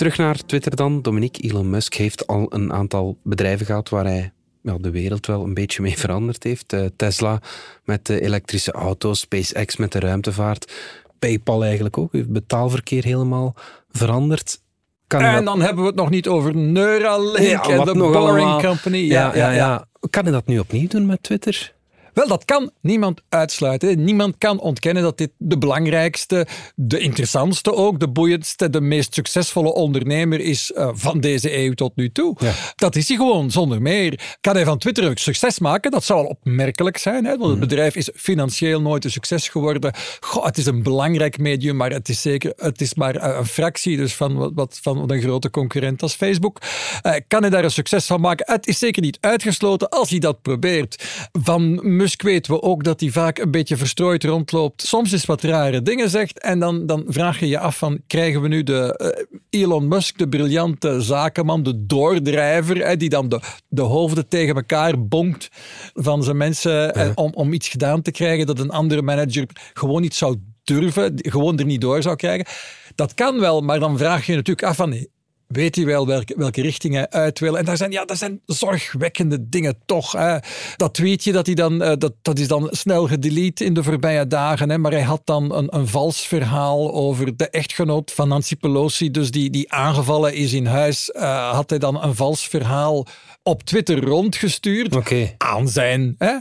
Terug 0.00 0.16
naar 0.16 0.36
Twitter 0.46 0.76
dan. 0.76 1.02
Dominique, 1.02 1.42
Elon 1.42 1.70
Musk 1.70 1.94
heeft 1.94 2.26
al 2.26 2.46
een 2.48 2.72
aantal 2.72 3.18
bedrijven 3.22 3.66
gehad 3.66 3.88
waar 3.88 4.04
hij 4.04 4.32
ja, 4.62 4.76
de 4.78 4.90
wereld 4.90 5.26
wel 5.26 5.44
een 5.44 5.54
beetje 5.54 5.82
mee 5.82 5.98
veranderd 5.98 6.42
heeft. 6.42 6.72
Uh, 6.72 6.86
Tesla 6.96 7.40
met 7.84 8.06
de 8.06 8.20
elektrische 8.20 8.72
auto's, 8.72 9.20
SpaceX 9.20 9.76
met 9.76 9.92
de 9.92 9.98
ruimtevaart, 9.98 10.72
PayPal 11.18 11.64
eigenlijk 11.64 11.98
ook. 11.98 12.12
Het 12.12 12.32
betaalverkeer 12.32 13.04
helemaal 13.04 13.54
veranderd. 13.90 14.60
Kan 15.06 15.20
en 15.20 15.34
dat... 15.34 15.44
dan 15.44 15.60
hebben 15.60 15.82
we 15.82 15.88
het 15.88 15.98
nog 15.98 16.10
niet 16.10 16.28
over 16.28 16.56
Neuralink 16.56 17.64
ja, 17.64 17.78
en 17.78 17.84
de 17.84 17.92
Boring 17.92 18.16
allemaal... 18.16 18.60
Company. 18.60 18.96
Ja, 18.96 19.34
ja, 19.34 19.34
ja, 19.34 19.50
ja. 19.50 19.86
Kan 20.10 20.22
hij 20.22 20.32
dat 20.32 20.46
nu 20.46 20.58
opnieuw 20.58 20.88
doen 20.88 21.06
met 21.06 21.22
Twitter? 21.22 21.74
Wel, 22.14 22.28
dat 22.28 22.44
kan 22.44 22.70
niemand 22.80 23.20
uitsluiten. 23.28 24.04
Niemand 24.04 24.34
kan 24.38 24.60
ontkennen 24.60 25.02
dat 25.02 25.18
dit 25.18 25.30
de 25.36 25.58
belangrijkste, 25.58 26.46
de 26.74 26.98
interessantste 26.98 27.74
ook, 27.74 28.00
de 28.00 28.08
boeiendste, 28.08 28.70
de 28.70 28.80
meest 28.80 29.14
succesvolle 29.14 29.72
ondernemer 29.72 30.40
is 30.40 30.72
uh, 30.76 30.90
van 30.92 31.20
deze 31.20 31.56
eeuw 31.56 31.72
tot 31.72 31.96
nu 31.96 32.12
toe. 32.12 32.36
Ja. 32.38 32.52
Dat 32.76 32.96
is 32.96 33.08
hij 33.08 33.16
gewoon, 33.16 33.50
zonder 33.50 33.82
meer. 33.82 34.36
Kan 34.40 34.54
hij 34.54 34.64
van 34.64 34.78
Twitter 34.78 35.08
ook 35.10 35.18
succes 35.18 35.58
maken? 35.58 35.90
Dat 35.90 36.04
zou 36.04 36.20
wel 36.20 36.30
opmerkelijk 36.30 36.96
zijn, 36.96 37.24
hè? 37.24 37.36
want 37.36 37.50
het 37.50 37.60
bedrijf 37.60 37.96
is 37.96 38.10
financieel 38.14 38.80
nooit 38.80 39.04
een 39.04 39.10
succes 39.10 39.48
geworden. 39.48 39.94
Goh, 40.20 40.44
het 40.44 40.58
is 40.58 40.66
een 40.66 40.82
belangrijk 40.82 41.38
medium, 41.38 41.76
maar 41.76 41.90
het 41.90 42.08
is 42.08 42.20
zeker 42.20 42.52
het 42.56 42.80
is 42.80 42.94
maar 42.94 43.38
een 43.38 43.46
fractie 43.46 43.96
dus 43.96 44.14
van, 44.14 44.54
wat, 44.54 44.78
van 44.82 45.10
een 45.10 45.20
grote 45.20 45.50
concurrent 45.50 46.02
als 46.02 46.14
Facebook. 46.14 46.58
Uh, 47.02 47.14
kan 47.28 47.40
hij 47.40 47.50
daar 47.50 47.64
een 47.64 47.70
succes 47.70 48.06
van 48.06 48.20
maken? 48.20 48.52
Het 48.52 48.66
is 48.66 48.78
zeker 48.78 49.02
niet 49.02 49.18
uitgesloten 49.20 49.88
als 49.88 50.10
hij 50.10 50.18
dat 50.18 50.42
probeert. 50.42 51.04
Van 51.42 51.80
Musk 52.00 52.22
weten 52.22 52.52
we 52.52 52.62
ook 52.62 52.84
dat 52.84 53.00
hij 53.00 53.10
vaak 53.10 53.38
een 53.38 53.50
beetje 53.50 53.76
verstrooid 53.76 54.24
rondloopt. 54.24 54.82
Soms 54.82 55.12
is 55.12 55.24
wat 55.24 55.42
rare 55.42 55.82
dingen 55.82 56.10
zegt. 56.10 56.38
En 56.38 56.58
dan, 56.58 56.86
dan 56.86 57.04
vraag 57.06 57.40
je 57.40 57.48
je 57.48 57.58
af 57.58 57.78
van, 57.78 58.00
krijgen 58.06 58.42
we 58.42 58.48
nu 58.48 58.62
de 58.62 59.14
uh, 59.50 59.62
Elon 59.62 59.88
Musk, 59.88 60.18
de 60.18 60.28
briljante 60.28 61.00
zakenman, 61.00 61.62
de 61.62 61.86
doordrijver, 61.86 62.86
hè, 62.86 62.96
die 62.96 63.08
dan 63.08 63.28
de, 63.28 63.40
de 63.68 63.82
hoofden 63.82 64.28
tegen 64.28 64.54
elkaar 64.54 65.06
bonkt 65.06 65.48
van 65.94 66.22
zijn 66.22 66.36
mensen 66.36 66.94
en, 66.94 67.16
om, 67.16 67.32
om 67.34 67.52
iets 67.52 67.68
gedaan 67.68 68.02
te 68.02 68.10
krijgen 68.10 68.46
dat 68.46 68.58
een 68.58 68.70
andere 68.70 69.02
manager 69.02 69.46
gewoon 69.72 70.00
niet 70.00 70.14
zou 70.14 70.36
durven, 70.64 71.12
gewoon 71.16 71.58
er 71.58 71.64
niet 71.64 71.80
door 71.80 72.02
zou 72.02 72.16
krijgen. 72.16 72.46
Dat 72.94 73.14
kan 73.14 73.40
wel, 73.40 73.60
maar 73.60 73.80
dan 73.80 73.98
vraag 73.98 74.26
je 74.26 74.32
je 74.32 74.38
natuurlijk 74.38 74.66
af 74.66 74.76
van, 74.76 75.06
weet 75.50 75.76
hij 75.76 75.84
wel 75.84 76.06
welke, 76.06 76.34
welke 76.36 76.62
richting 76.62 76.94
hij 76.94 77.08
uit 77.08 77.38
wil. 77.38 77.58
En 77.58 77.64
daar 77.64 77.76
zijn, 77.76 77.90
ja, 77.90 78.04
dat 78.04 78.18
zijn 78.18 78.40
zorgwekkende 78.46 79.48
dingen 79.48 79.78
toch. 79.86 80.12
Hè. 80.12 80.36
Dat 80.76 80.94
tweetje, 80.94 81.32
dat, 81.32 81.46
hij 81.46 81.54
dan, 81.54 81.82
uh, 81.82 81.92
dat, 81.98 82.12
dat 82.22 82.38
is 82.38 82.48
dan 82.48 82.68
snel 82.70 83.06
gedelete 83.06 83.64
in 83.64 83.74
de 83.74 83.82
voorbije 83.82 84.26
dagen. 84.26 84.70
Hè. 84.70 84.78
Maar 84.78 84.92
hij 84.92 85.02
had 85.02 85.22
dan 85.24 85.54
een, 85.54 85.76
een 85.76 85.86
vals 85.86 86.26
verhaal 86.26 86.92
over 86.92 87.36
de 87.36 87.48
echtgenoot 87.48 88.12
van 88.12 88.28
Nancy 88.28 88.56
Pelosi, 88.56 89.10
dus 89.10 89.30
die, 89.30 89.50
die 89.50 89.72
aangevallen 89.72 90.34
is 90.34 90.52
in 90.52 90.66
huis. 90.66 91.12
Uh, 91.16 91.50
had 91.52 91.70
hij 91.70 91.78
dan 91.78 92.02
een 92.02 92.14
vals 92.14 92.48
verhaal 92.48 93.06
op 93.42 93.62
Twitter 93.62 94.04
rondgestuurd 94.04 94.96
okay. 94.96 95.34
aan 95.38 95.68
zijn 95.68 96.14
hè, 96.18 96.36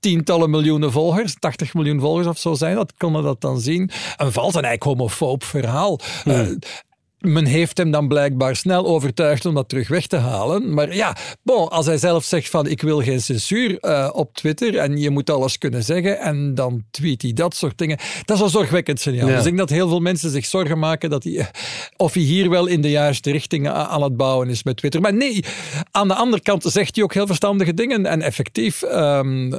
tientallen 0.00 0.50
miljoenen 0.50 0.92
volgers, 0.92 1.36
80 1.38 1.74
miljoen 1.74 2.00
volgers 2.00 2.26
of 2.26 2.38
zo 2.38 2.54
zijn, 2.54 2.74
dat 2.74 2.92
konden 2.96 3.22
dat 3.22 3.40
dan 3.40 3.60
zien. 3.60 3.90
Een 4.16 4.32
vals 4.32 4.54
en 4.54 4.62
eigenlijk 4.62 4.98
homofoob 4.98 5.44
verhaal. 5.44 6.00
Hmm. 6.22 6.32
Uh, 6.32 6.56
men 7.26 7.44
heeft 7.44 7.78
hem 7.78 7.90
dan 7.90 8.08
blijkbaar 8.08 8.56
snel 8.56 8.86
overtuigd 8.86 9.46
om 9.46 9.54
dat 9.54 9.68
terug 9.68 9.88
weg 9.88 10.06
te 10.06 10.16
halen. 10.16 10.74
Maar 10.74 10.94
ja, 10.94 11.16
bon, 11.42 11.68
als 11.68 11.86
hij 11.86 11.98
zelf 11.98 12.24
zegt 12.24 12.50
van 12.50 12.66
ik 12.66 12.82
wil 12.82 13.02
geen 13.02 13.20
censuur 13.20 13.78
uh, 13.80 14.10
op 14.12 14.34
Twitter 14.34 14.76
en 14.76 14.98
je 14.98 15.10
moet 15.10 15.30
alles 15.30 15.58
kunnen 15.58 15.82
zeggen 15.82 16.18
en 16.18 16.54
dan 16.54 16.84
tweet 16.90 17.22
hij 17.22 17.32
dat 17.32 17.54
soort 17.54 17.78
dingen. 17.78 17.98
Dat 18.24 18.36
is 18.36 18.42
een 18.42 18.50
zorgwekkend 18.50 19.00
signaal. 19.00 19.28
Ja. 19.28 19.36
Dus 19.36 19.38
ik 19.38 19.44
denk 19.44 19.58
dat 19.58 19.70
heel 19.70 19.88
veel 19.88 20.00
mensen 20.00 20.30
zich 20.30 20.46
zorgen 20.46 20.78
maken 20.78 21.10
dat 21.10 21.24
hij, 21.24 21.50
of 21.96 22.14
hij 22.14 22.22
hier 22.22 22.50
wel 22.50 22.66
in 22.66 22.80
de 22.80 22.90
juiste 22.90 23.30
richting 23.30 23.68
aan 23.68 24.02
het 24.02 24.16
bouwen 24.16 24.48
is 24.48 24.62
met 24.62 24.76
Twitter. 24.76 25.00
Maar 25.00 25.14
nee, 25.14 25.44
aan 25.90 26.08
de 26.08 26.14
andere 26.14 26.42
kant 26.42 26.62
zegt 26.62 26.94
hij 26.94 27.04
ook 27.04 27.14
heel 27.14 27.26
verstandige 27.26 27.74
dingen 27.74 28.06
en 28.06 28.22
effectief 28.22 28.82
um, 28.82 29.50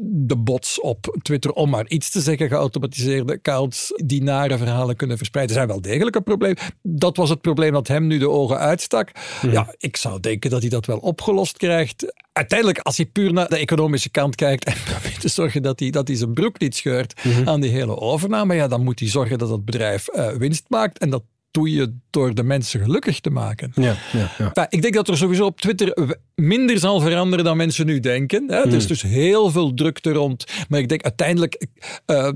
de 0.00 0.36
bots 0.36 0.80
op 0.80 1.16
Twitter, 1.22 1.52
om 1.52 1.70
maar 1.70 1.88
iets 1.88 2.10
te 2.10 2.20
zeggen, 2.20 2.48
geautomatiseerde 2.48 3.32
accounts 3.32 3.92
die 4.04 4.22
nare 4.22 4.58
verhalen 4.58 4.96
kunnen 4.96 5.16
verspreiden, 5.16 5.54
zijn 5.54 5.68
wel 5.68 5.80
degelijk 5.80 6.16
een 6.16 6.22
probleem 6.22 6.54
dat 6.82 7.05
was 7.14 7.30
het 7.30 7.40
probleem 7.40 7.72
dat 7.72 7.88
hem 7.88 8.06
nu 8.06 8.18
de 8.18 8.30
ogen 8.30 8.58
uitstak. 8.58 9.10
Mhm. 9.42 9.52
Ja, 9.52 9.74
ik 9.78 9.96
zou 9.96 10.20
denken 10.20 10.50
dat 10.50 10.60
hij 10.60 10.70
dat 10.70 10.86
wel 10.86 10.98
opgelost 10.98 11.56
krijgt. 11.56 12.14
Uiteindelijk, 12.32 12.78
als 12.78 12.96
hij 12.96 13.06
puur 13.06 13.32
naar 13.32 13.48
de 13.48 13.56
economische 13.56 14.10
kant 14.10 14.34
kijkt 14.34 14.64
en 14.64 14.74
probeert 14.90 15.20
te 15.20 15.28
zorgen 15.28 15.62
dat 15.62 15.80
hij, 15.80 15.90
dat 15.90 16.08
hij 16.08 16.16
zijn 16.16 16.34
broek 16.34 16.58
niet 16.58 16.76
scheurt 16.76 17.24
Mhm. 17.24 17.48
aan 17.48 17.60
die 17.60 17.70
hele 17.70 17.96
overname, 18.00 18.54
ja, 18.54 18.68
dan 18.68 18.84
moet 18.84 18.98
hij 19.00 19.08
zorgen 19.08 19.38
dat 19.38 19.48
het 19.50 19.64
bedrijf 19.64 20.08
uh, 20.14 20.28
winst 20.28 20.64
maakt. 20.68 20.98
En 20.98 21.10
dat 21.10 21.22
doe 21.56 21.70
je 21.70 21.92
door 22.10 22.34
de 22.34 22.42
mensen 22.42 22.80
gelukkig 22.80 23.20
te 23.20 23.30
maken. 23.30 23.72
Ja, 23.74 23.96
ja, 24.12 24.30
ja. 24.54 24.66
Ik 24.68 24.82
denk 24.82 24.94
dat 24.94 25.08
er 25.08 25.16
sowieso 25.16 25.44
op 25.44 25.60
Twitter 25.60 26.16
minder 26.34 26.78
zal 26.78 27.00
veranderen 27.00 27.44
dan 27.44 27.56
mensen 27.56 27.86
nu 27.86 28.00
denken. 28.00 28.44
Hè. 28.48 28.56
Er 28.56 28.74
is 28.74 28.86
dus 28.86 29.02
heel 29.02 29.50
veel 29.50 29.74
drukte 29.74 30.12
rond. 30.12 30.44
Maar 30.68 30.80
ik 30.80 30.88
denk 30.88 31.02
uiteindelijk 31.02 31.66
uh, 32.06 32.28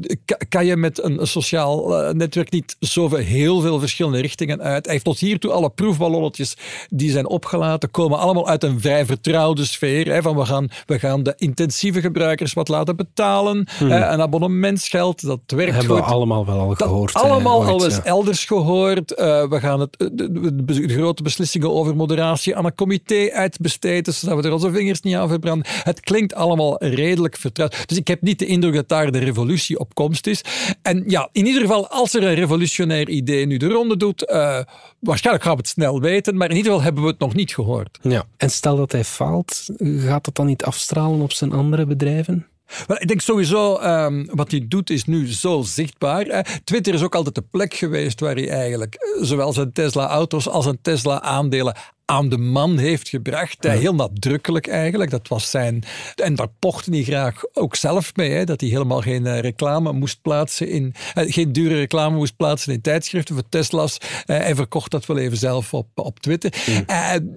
kan 0.49 0.67
je 0.67 0.77
met 0.77 1.03
een 1.03 1.27
sociaal 1.27 2.05
uh, 2.05 2.11
netwerk 2.11 2.51
niet 2.51 2.77
zoveel 2.79 3.19
heel 3.19 3.61
veel 3.61 3.79
verschillende 3.79 4.21
richtingen 4.21 4.63
uit. 4.63 4.85
Hij 4.85 4.93
heeft 4.93 5.05
tot 5.05 5.19
hiertoe 5.19 5.51
alle 5.51 5.71
proefballonnetjes 5.71 6.57
die 6.89 7.11
zijn 7.11 7.29
opgelaten, 7.29 7.91
komen 7.91 8.19
allemaal 8.19 8.49
uit 8.49 8.65
een 8.65 8.81
vrij 8.81 9.07
vertrouwde 9.07 9.65
sfeer. 9.65 10.13
Hè, 10.13 10.23
van 10.23 10.37
we 10.37 10.45
gaan, 10.45 10.69
we 10.87 10.99
gaan 10.99 11.23
de 11.23 11.35
intensieve 11.37 12.01
gebruikers 12.01 12.53
wat 12.53 12.69
laten 12.69 12.97
betalen. 12.97 13.69
Hmm. 13.79 13.91
Uh, 13.91 13.95
een 13.95 14.21
abonnementsgeld, 14.21 15.23
dat 15.23 15.41
werkt 15.47 15.75
Hebben 15.75 15.97
goed. 15.97 16.07
we 16.07 16.13
allemaal 16.13 16.47
wel 16.47 16.59
al 16.59 16.75
gehoord. 16.75 17.13
Dat 17.13 17.23
allemaal 17.23 17.65
hè, 17.65 17.71
al 17.71 17.85
eens 17.85 18.03
elders 18.03 18.45
gehoord. 18.45 19.10
Uh, 19.19 19.49
we 19.49 19.61
gaan 19.61 19.81
het, 19.81 20.11
de, 20.13 20.65
de, 20.65 20.89
grote 20.89 21.23
beslissingen 21.23 21.71
over 21.71 21.97
moderatie 21.97 22.57
aan 22.57 22.65
een 22.65 22.75
comité 22.75 23.31
uitbesteden. 23.33 24.15
zodat 24.15 24.41
we 24.41 24.47
er 24.47 24.53
onze 24.53 24.71
vingers 24.71 25.01
niet 25.01 25.15
aan 25.15 25.29
verbranden. 25.29 25.67
Het 25.83 26.01
klinkt 26.01 26.35
allemaal 26.35 26.85
redelijk 26.85 27.37
vertrouwd. 27.37 27.89
Dus 27.89 27.99
ik 27.99 28.09
heb 28.09 28.23
niet 28.23 28.39
de 28.39 28.47
indruk 28.47 28.75
dat 28.75 28.89
daar 28.89 29.13
de 29.13 29.19
revolutie 29.19 29.79
op 29.79 29.95
komst 29.95 30.27
is. 30.27 30.45
En 30.83 31.05
ja, 31.07 31.29
in 31.33 31.47
ieder 31.47 31.63
geval, 31.63 31.89
als 31.89 32.15
er 32.15 32.23
een 32.23 32.35
revolutionair 32.35 33.09
idee 33.09 33.47
nu 33.47 33.57
de 33.57 33.69
ronde 33.69 33.97
doet, 33.97 34.31
uh, 34.31 34.61
waarschijnlijk 34.99 35.45
gaan 35.45 35.55
we 35.55 35.61
het 35.61 35.69
snel 35.69 36.01
weten, 36.01 36.37
maar 36.37 36.51
in 36.51 36.57
ieder 36.57 36.71
geval 36.71 36.85
hebben 36.85 37.03
we 37.03 37.09
het 37.09 37.19
nog 37.19 37.35
niet 37.35 37.55
gehoord. 37.55 37.99
Ja. 38.03 38.25
En 38.37 38.51
stel 38.51 38.77
dat 38.77 38.93
hij 38.93 39.05
faalt, 39.05 39.67
gaat 39.79 40.25
dat 40.25 40.35
dan 40.35 40.47
niet 40.47 40.65
afstralen 40.65 41.21
op 41.21 41.33
zijn 41.33 41.53
andere 41.53 41.87
bedrijven? 41.87 42.50
Wel, 42.87 43.01
ik 43.01 43.09
denk 43.09 43.21
sowieso, 43.21 43.81
um, 43.81 44.29
wat 44.33 44.51
hij 44.51 44.65
doet 44.69 44.91
is 44.91 45.05
nu 45.05 45.33
zo 45.33 45.63
zichtbaar. 45.63 46.47
Twitter 46.65 46.95
is 46.95 47.03
ook 47.03 47.15
altijd 47.15 47.35
de 47.35 47.45
plek 47.51 47.75
geweest 47.75 48.21
waar 48.21 48.35
hij 48.35 48.51
eigenlijk 48.51 48.95
eh, 48.95 49.23
zowel 49.25 49.53
zijn 49.53 49.73
Tesla-auto's 49.73 50.49
als 50.49 50.65
zijn 50.65 50.79
Tesla-aandelen 50.83 51.77
aan 52.11 52.29
de 52.29 52.39
man 52.39 52.79
heeft 52.79 53.09
gebracht. 53.09 53.65
Heel 53.65 53.95
nadrukkelijk 53.95 54.67
eigenlijk. 54.67 55.11
Dat 55.11 55.29
was 55.29 55.51
zijn. 55.51 55.83
En 56.15 56.35
daar 56.35 56.49
pochte 56.59 56.91
hij 56.91 57.03
graag 57.03 57.43
ook 57.53 57.77
zelf 57.77 58.17
mee. 58.17 58.31
Hè, 58.31 58.45
dat 58.45 58.61
hij 58.61 58.71
helemaal 58.71 59.01
geen 59.01 59.27
eh, 59.27 59.39
reclame 59.39 59.93
moest 59.93 60.23
plaatsen 60.23 60.69
in. 60.69 60.95
Eh, 61.15 61.33
geen 61.33 61.53
dure 61.53 61.75
reclame 61.75 62.17
moest 62.17 62.37
plaatsen 62.37 62.73
in 62.73 62.81
tijdschriften 62.81 63.35
voor 63.35 63.49
Tesla's. 63.49 63.99
Uh, 64.01 64.37
hij 64.37 64.55
verkocht 64.55 64.91
dat 64.91 65.07
wel 65.07 65.19
even 65.19 65.37
zelf 65.37 65.75
op, 65.75 65.89
op 65.95 66.21
Twitter. 66.21 66.53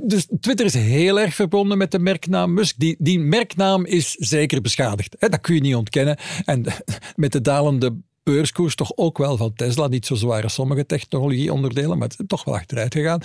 dus 0.01 0.27
Twitter 0.39 0.65
is 0.65 0.73
heel 0.73 1.19
erg 1.19 1.35
verbonden 1.35 1.77
met 1.77 1.91
de 1.91 1.99
merknaam 1.99 2.53
Musk. 2.53 2.75
Die, 2.77 2.95
die 2.99 3.19
merknaam 3.19 3.85
is 3.85 4.11
zeker 4.11 4.61
beschadigd. 4.61 5.15
Hè, 5.19 5.29
dat 5.29 5.41
kun 5.41 5.55
je 5.55 5.61
niet 5.61 5.75
ontkennen. 5.75 6.17
En 6.45 6.65
met 7.15 7.31
de 7.31 7.41
dalende 7.41 7.95
beurskoers 8.23 8.75
toch 8.75 8.91
ook 8.95 9.17
wel 9.17 9.37
van 9.37 9.53
Tesla. 9.53 9.87
Niet 9.87 10.05
zo 10.05 10.15
zwaar 10.15 10.43
als 10.43 10.53
sommige 10.53 10.85
technologieonderdelen, 10.85 11.97
maar 11.97 12.07
het 12.07 12.19
is 12.19 12.25
toch 12.27 12.43
wel 12.43 12.55
achteruit 12.55 12.93
gegaan. 12.93 13.21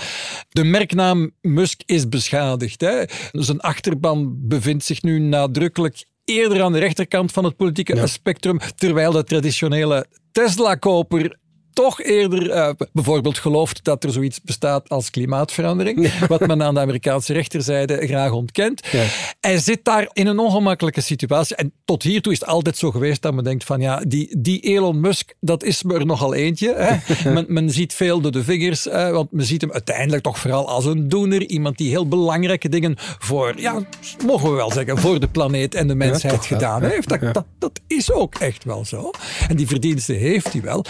De 0.49 0.65
merknaam 0.65 1.31
Musk 1.41 1.83
is 1.87 2.09
beschadigd. 2.09 2.81
Hè. 2.81 3.03
Zijn 3.33 3.61
achterban 3.61 4.37
bevindt 4.49 4.85
zich 4.85 5.03
nu 5.03 5.19
nadrukkelijk 5.19 6.05
eerder 6.25 6.63
aan 6.63 6.73
de 6.73 6.79
rechterkant 6.79 7.33
van 7.33 7.45
het 7.45 7.57
politieke 7.57 8.07
spectrum, 8.07 8.59
terwijl 8.77 9.13
de 9.13 9.25
traditionele 9.25 10.07
Tesla-koper 10.33 11.39
toch 11.83 12.03
eerder 12.03 12.47
uh, 12.47 12.71
bijvoorbeeld 12.93 13.38
gelooft 13.38 13.85
dat 13.85 14.05
er 14.05 14.11
zoiets 14.11 14.41
bestaat 14.43 14.88
als 14.88 15.11
klimaatverandering, 15.11 16.12
wat 16.29 16.47
men 16.47 16.62
aan 16.62 16.75
de 16.75 16.81
Amerikaanse 16.81 17.33
rechterzijde 17.33 18.07
graag 18.07 18.33
ontkent. 18.33 18.87
Ja. 18.93 19.05
Hij 19.41 19.59
zit 19.59 19.85
daar 19.85 20.09
in 20.12 20.27
een 20.27 20.38
ongemakkelijke 20.38 21.01
situatie. 21.01 21.57
En 21.57 21.73
tot 21.85 22.03
hiertoe 22.03 22.33
is 22.33 22.41
het 22.41 22.49
altijd 22.49 22.77
zo 22.77 22.91
geweest 22.91 23.23
dat 23.23 23.35
men 23.35 23.45
denkt 23.45 23.64
van 23.64 23.81
ja, 23.81 24.01
die, 24.07 24.38
die 24.38 24.61
Elon 24.61 25.01
Musk, 25.01 25.35
dat 25.41 25.62
is 25.62 25.85
er 25.85 26.07
nogal 26.07 26.35
eentje. 26.35 26.75
Hè. 26.75 26.97
men, 27.35 27.45
men, 27.49 27.71
ziet 27.71 27.95
veel 27.95 28.21
door 28.21 28.33
de 28.33 28.45
vingers, 28.45 28.85
want 28.85 29.33
men 29.33 29.45
ziet 29.45 29.61
hem 29.61 29.73
uiteindelijk 29.73 30.23
toch 30.23 30.38
vooral 30.38 30.69
als 30.69 30.85
een 30.85 31.09
doener. 31.09 31.47
Iemand 31.47 31.79
die 31.79 31.88
heel 31.88 32.09
belangrijke 32.09 32.69
dingen 32.69 32.95
voor, 32.99 33.53
ja, 33.57 33.83
mogen 34.27 34.51
we 34.51 34.57
wel 34.57 34.73
zeggen, 34.73 34.99
voor 34.99 35.21
de 35.21 35.29
planeet 35.29 35.75
en 35.75 35.87
de 35.87 35.95
mensheid 35.95 36.47
gedaan 36.47 36.83
heeft. 36.83 37.09
Dat, 37.09 37.21
dat, 37.21 37.47
dat, 37.59 37.81
is 37.87 38.12
ook 38.12 38.35
echt 38.35 38.64
wel 38.64 38.85
zo. 38.85 39.11
En 39.49 39.57
die 39.57 39.67
verdiensten 39.67 40.17
heeft 40.17 40.53
hij 40.53 40.62
wel. 40.62 40.85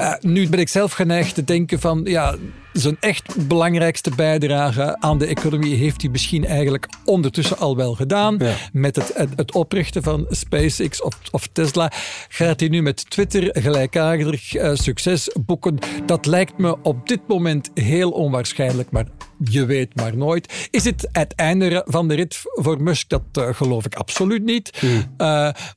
Uh, 0.00 0.12
nu 0.34 0.48
ben 0.48 0.60
ik 0.60 0.68
zelf 0.68 0.92
geneigd 0.92 1.34
te 1.34 1.44
denken 1.44 1.80
van, 1.80 2.00
ja, 2.04 2.36
zijn 2.72 2.96
echt 3.00 3.46
belangrijkste 3.46 4.10
bijdrage 4.16 5.00
aan 5.00 5.18
de 5.18 5.26
economie 5.26 5.74
heeft 5.74 6.02
hij 6.02 6.10
misschien 6.10 6.46
eigenlijk 6.46 6.88
ondertussen 7.04 7.58
al 7.58 7.76
wel 7.76 7.94
gedaan. 7.94 8.38
Met 8.72 8.96
het, 8.96 9.12
het, 9.36 9.52
oprichten 9.52 10.02
van 10.02 10.26
SpaceX 10.28 11.02
of, 11.02 11.18
of, 11.30 11.48
Tesla 11.52 11.92
gaat 12.28 12.60
hij 12.60 12.68
nu 12.68 12.82
met 12.82 13.10
Twitter 13.10 13.62
gelijkaardig 13.62 14.54
uh, 14.54 14.74
succes 14.74 15.30
boeken. 15.46 15.78
Dat 16.06 16.26
lijkt 16.26 16.58
me 16.58 16.76
op 16.82 17.08
dit 17.08 17.20
moment 17.28 17.70
heel 17.74 18.10
onwaarschijnlijk, 18.10 18.90
maar 18.90 19.06
je 19.38 19.64
weet 19.66 19.94
maar 19.94 20.16
nooit. 20.16 20.68
Is 20.70 20.84
het 20.84 21.08
het 21.12 21.34
einde 21.34 21.82
van 21.86 22.08
de 22.08 22.14
rit 22.14 22.42
voor 22.42 22.82
Musk? 22.82 23.08
Dat 23.08 23.22
uh, 23.38 23.48
geloof 23.52 23.84
ik 23.84 23.94
absoluut 23.94 24.44
niet. 24.44 24.78
Hmm. 24.78 24.90
Uh, 24.90 25.04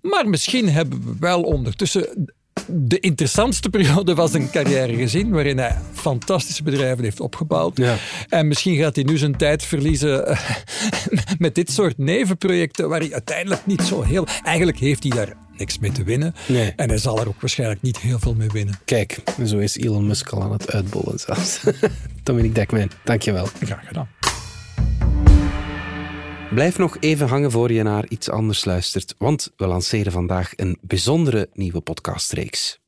maar 0.01 0.23
misschien 0.25 0.69
hebben 0.69 1.03
we 1.03 1.15
wel 1.19 1.41
ondertussen 1.41 2.33
de 2.67 2.99
interessantste 2.99 3.69
periode 3.69 4.15
was 4.15 4.31
zijn 4.31 4.49
carrière 4.49 4.95
gezien, 4.95 5.31
waarin 5.31 5.57
hij 5.57 5.75
fantastische 5.93 6.63
bedrijven 6.63 7.03
heeft 7.03 7.19
opgebouwd. 7.19 7.77
Ja. 7.77 7.95
En 8.29 8.47
misschien 8.47 8.77
gaat 8.77 8.95
hij 8.95 9.03
nu 9.03 9.17
zijn 9.17 9.37
tijd 9.37 9.63
verliezen 9.63 10.27
eh, 10.27 10.39
met 11.37 11.55
dit 11.55 11.71
soort 11.71 11.97
nevenprojecten, 11.97 12.89
waar 12.89 12.99
hij 12.99 13.13
uiteindelijk 13.13 13.65
niet 13.65 13.81
zo 13.81 14.01
heel. 14.01 14.27
Eigenlijk 14.43 14.77
heeft 14.77 15.03
hij 15.03 15.11
daar 15.11 15.33
niks 15.57 15.79
mee 15.79 15.91
te 15.91 16.03
winnen. 16.03 16.35
Nee. 16.47 16.73
En 16.75 16.89
hij 16.89 16.97
zal 16.97 17.19
er 17.19 17.27
ook 17.27 17.41
waarschijnlijk 17.41 17.81
niet 17.81 17.99
heel 17.99 18.19
veel 18.19 18.33
mee 18.33 18.49
winnen. 18.49 18.79
Kijk, 18.85 19.17
zo 19.45 19.57
is 19.57 19.77
Elon 19.77 20.07
Musk 20.07 20.29
al 20.29 20.41
aan 20.41 20.51
het 20.51 20.71
uitbollen 20.71 21.19
zelfs. 21.19 21.59
Dominique 22.23 22.55
Dekmijn, 22.55 22.91
dankjewel. 23.03 23.47
Graag 23.63 23.87
gedaan. 23.87 24.07
Blijf 26.57 26.77
nog 26.77 26.97
even 26.99 27.27
hangen 27.27 27.51
voor 27.51 27.71
je 27.71 27.83
naar 27.83 28.05
iets 28.07 28.29
anders 28.29 28.65
luistert, 28.65 29.15
want 29.17 29.53
we 29.57 29.67
lanceren 29.67 30.11
vandaag 30.11 30.53
een 30.55 30.77
bijzondere 30.81 31.49
nieuwe 31.53 31.81
podcastreeks. 31.81 32.79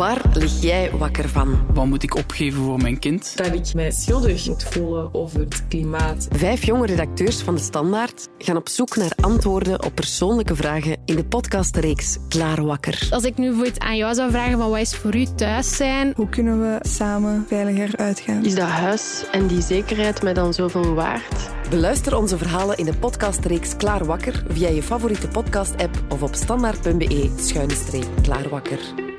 Waar 0.00 0.22
lig 0.32 0.60
jij 0.60 0.90
wakker 0.90 1.28
van? 1.28 1.66
Wat 1.74 1.86
moet 1.86 2.02
ik 2.02 2.14
opgeven 2.14 2.62
voor 2.62 2.80
mijn 2.80 2.98
kind? 2.98 3.36
Dat 3.36 3.46
ik 3.46 3.74
mij 3.74 3.90
schuldig 3.90 4.46
moet 4.46 4.64
voelen 4.64 5.14
over 5.14 5.40
het 5.40 5.68
klimaat. 5.68 6.28
Vijf 6.30 6.64
jonge 6.64 6.86
redacteurs 6.86 7.40
van 7.40 7.54
De 7.54 7.60
Standaard 7.60 8.28
gaan 8.38 8.56
op 8.56 8.68
zoek 8.68 8.96
naar 8.96 9.12
antwoorden 9.20 9.84
op 9.84 9.94
persoonlijke 9.94 10.56
vragen 10.56 10.96
in 11.04 11.16
de 11.16 11.24
podcastreeks 11.24 12.18
Klaar 12.28 12.64
Wakker. 12.64 13.08
Als 13.10 13.24
ik 13.24 13.36
nu 13.36 13.54
voor 13.54 13.70
aan 13.78 13.96
jou 13.96 14.14
zou 14.14 14.30
vragen 14.30 14.58
van 14.58 14.70
wat 14.70 14.80
is 14.80 14.96
voor 14.96 15.16
u 15.16 15.26
thuis 15.36 15.76
zijn? 15.76 16.12
Hoe 16.16 16.28
kunnen 16.28 16.60
we 16.60 16.78
samen 16.88 17.44
veiliger 17.48 17.96
uitgaan? 17.96 18.44
Is 18.44 18.54
dat 18.54 18.68
huis 18.68 19.24
en 19.32 19.46
die 19.46 19.62
zekerheid 19.62 20.22
mij 20.22 20.34
dan 20.34 20.54
zoveel 20.54 20.94
waard? 20.94 21.50
Beluister 21.70 22.16
onze 22.16 22.38
verhalen 22.38 22.76
in 22.76 22.84
de 22.84 22.94
podcastreeks 22.94 23.76
Klaar 23.76 24.04
Wakker 24.04 24.44
via 24.48 24.68
je 24.68 24.82
favoriete 24.82 25.28
podcast-app 25.28 26.02
of 26.08 26.22
op 26.22 26.34
standaard.be-klaarwakker. 26.34 29.18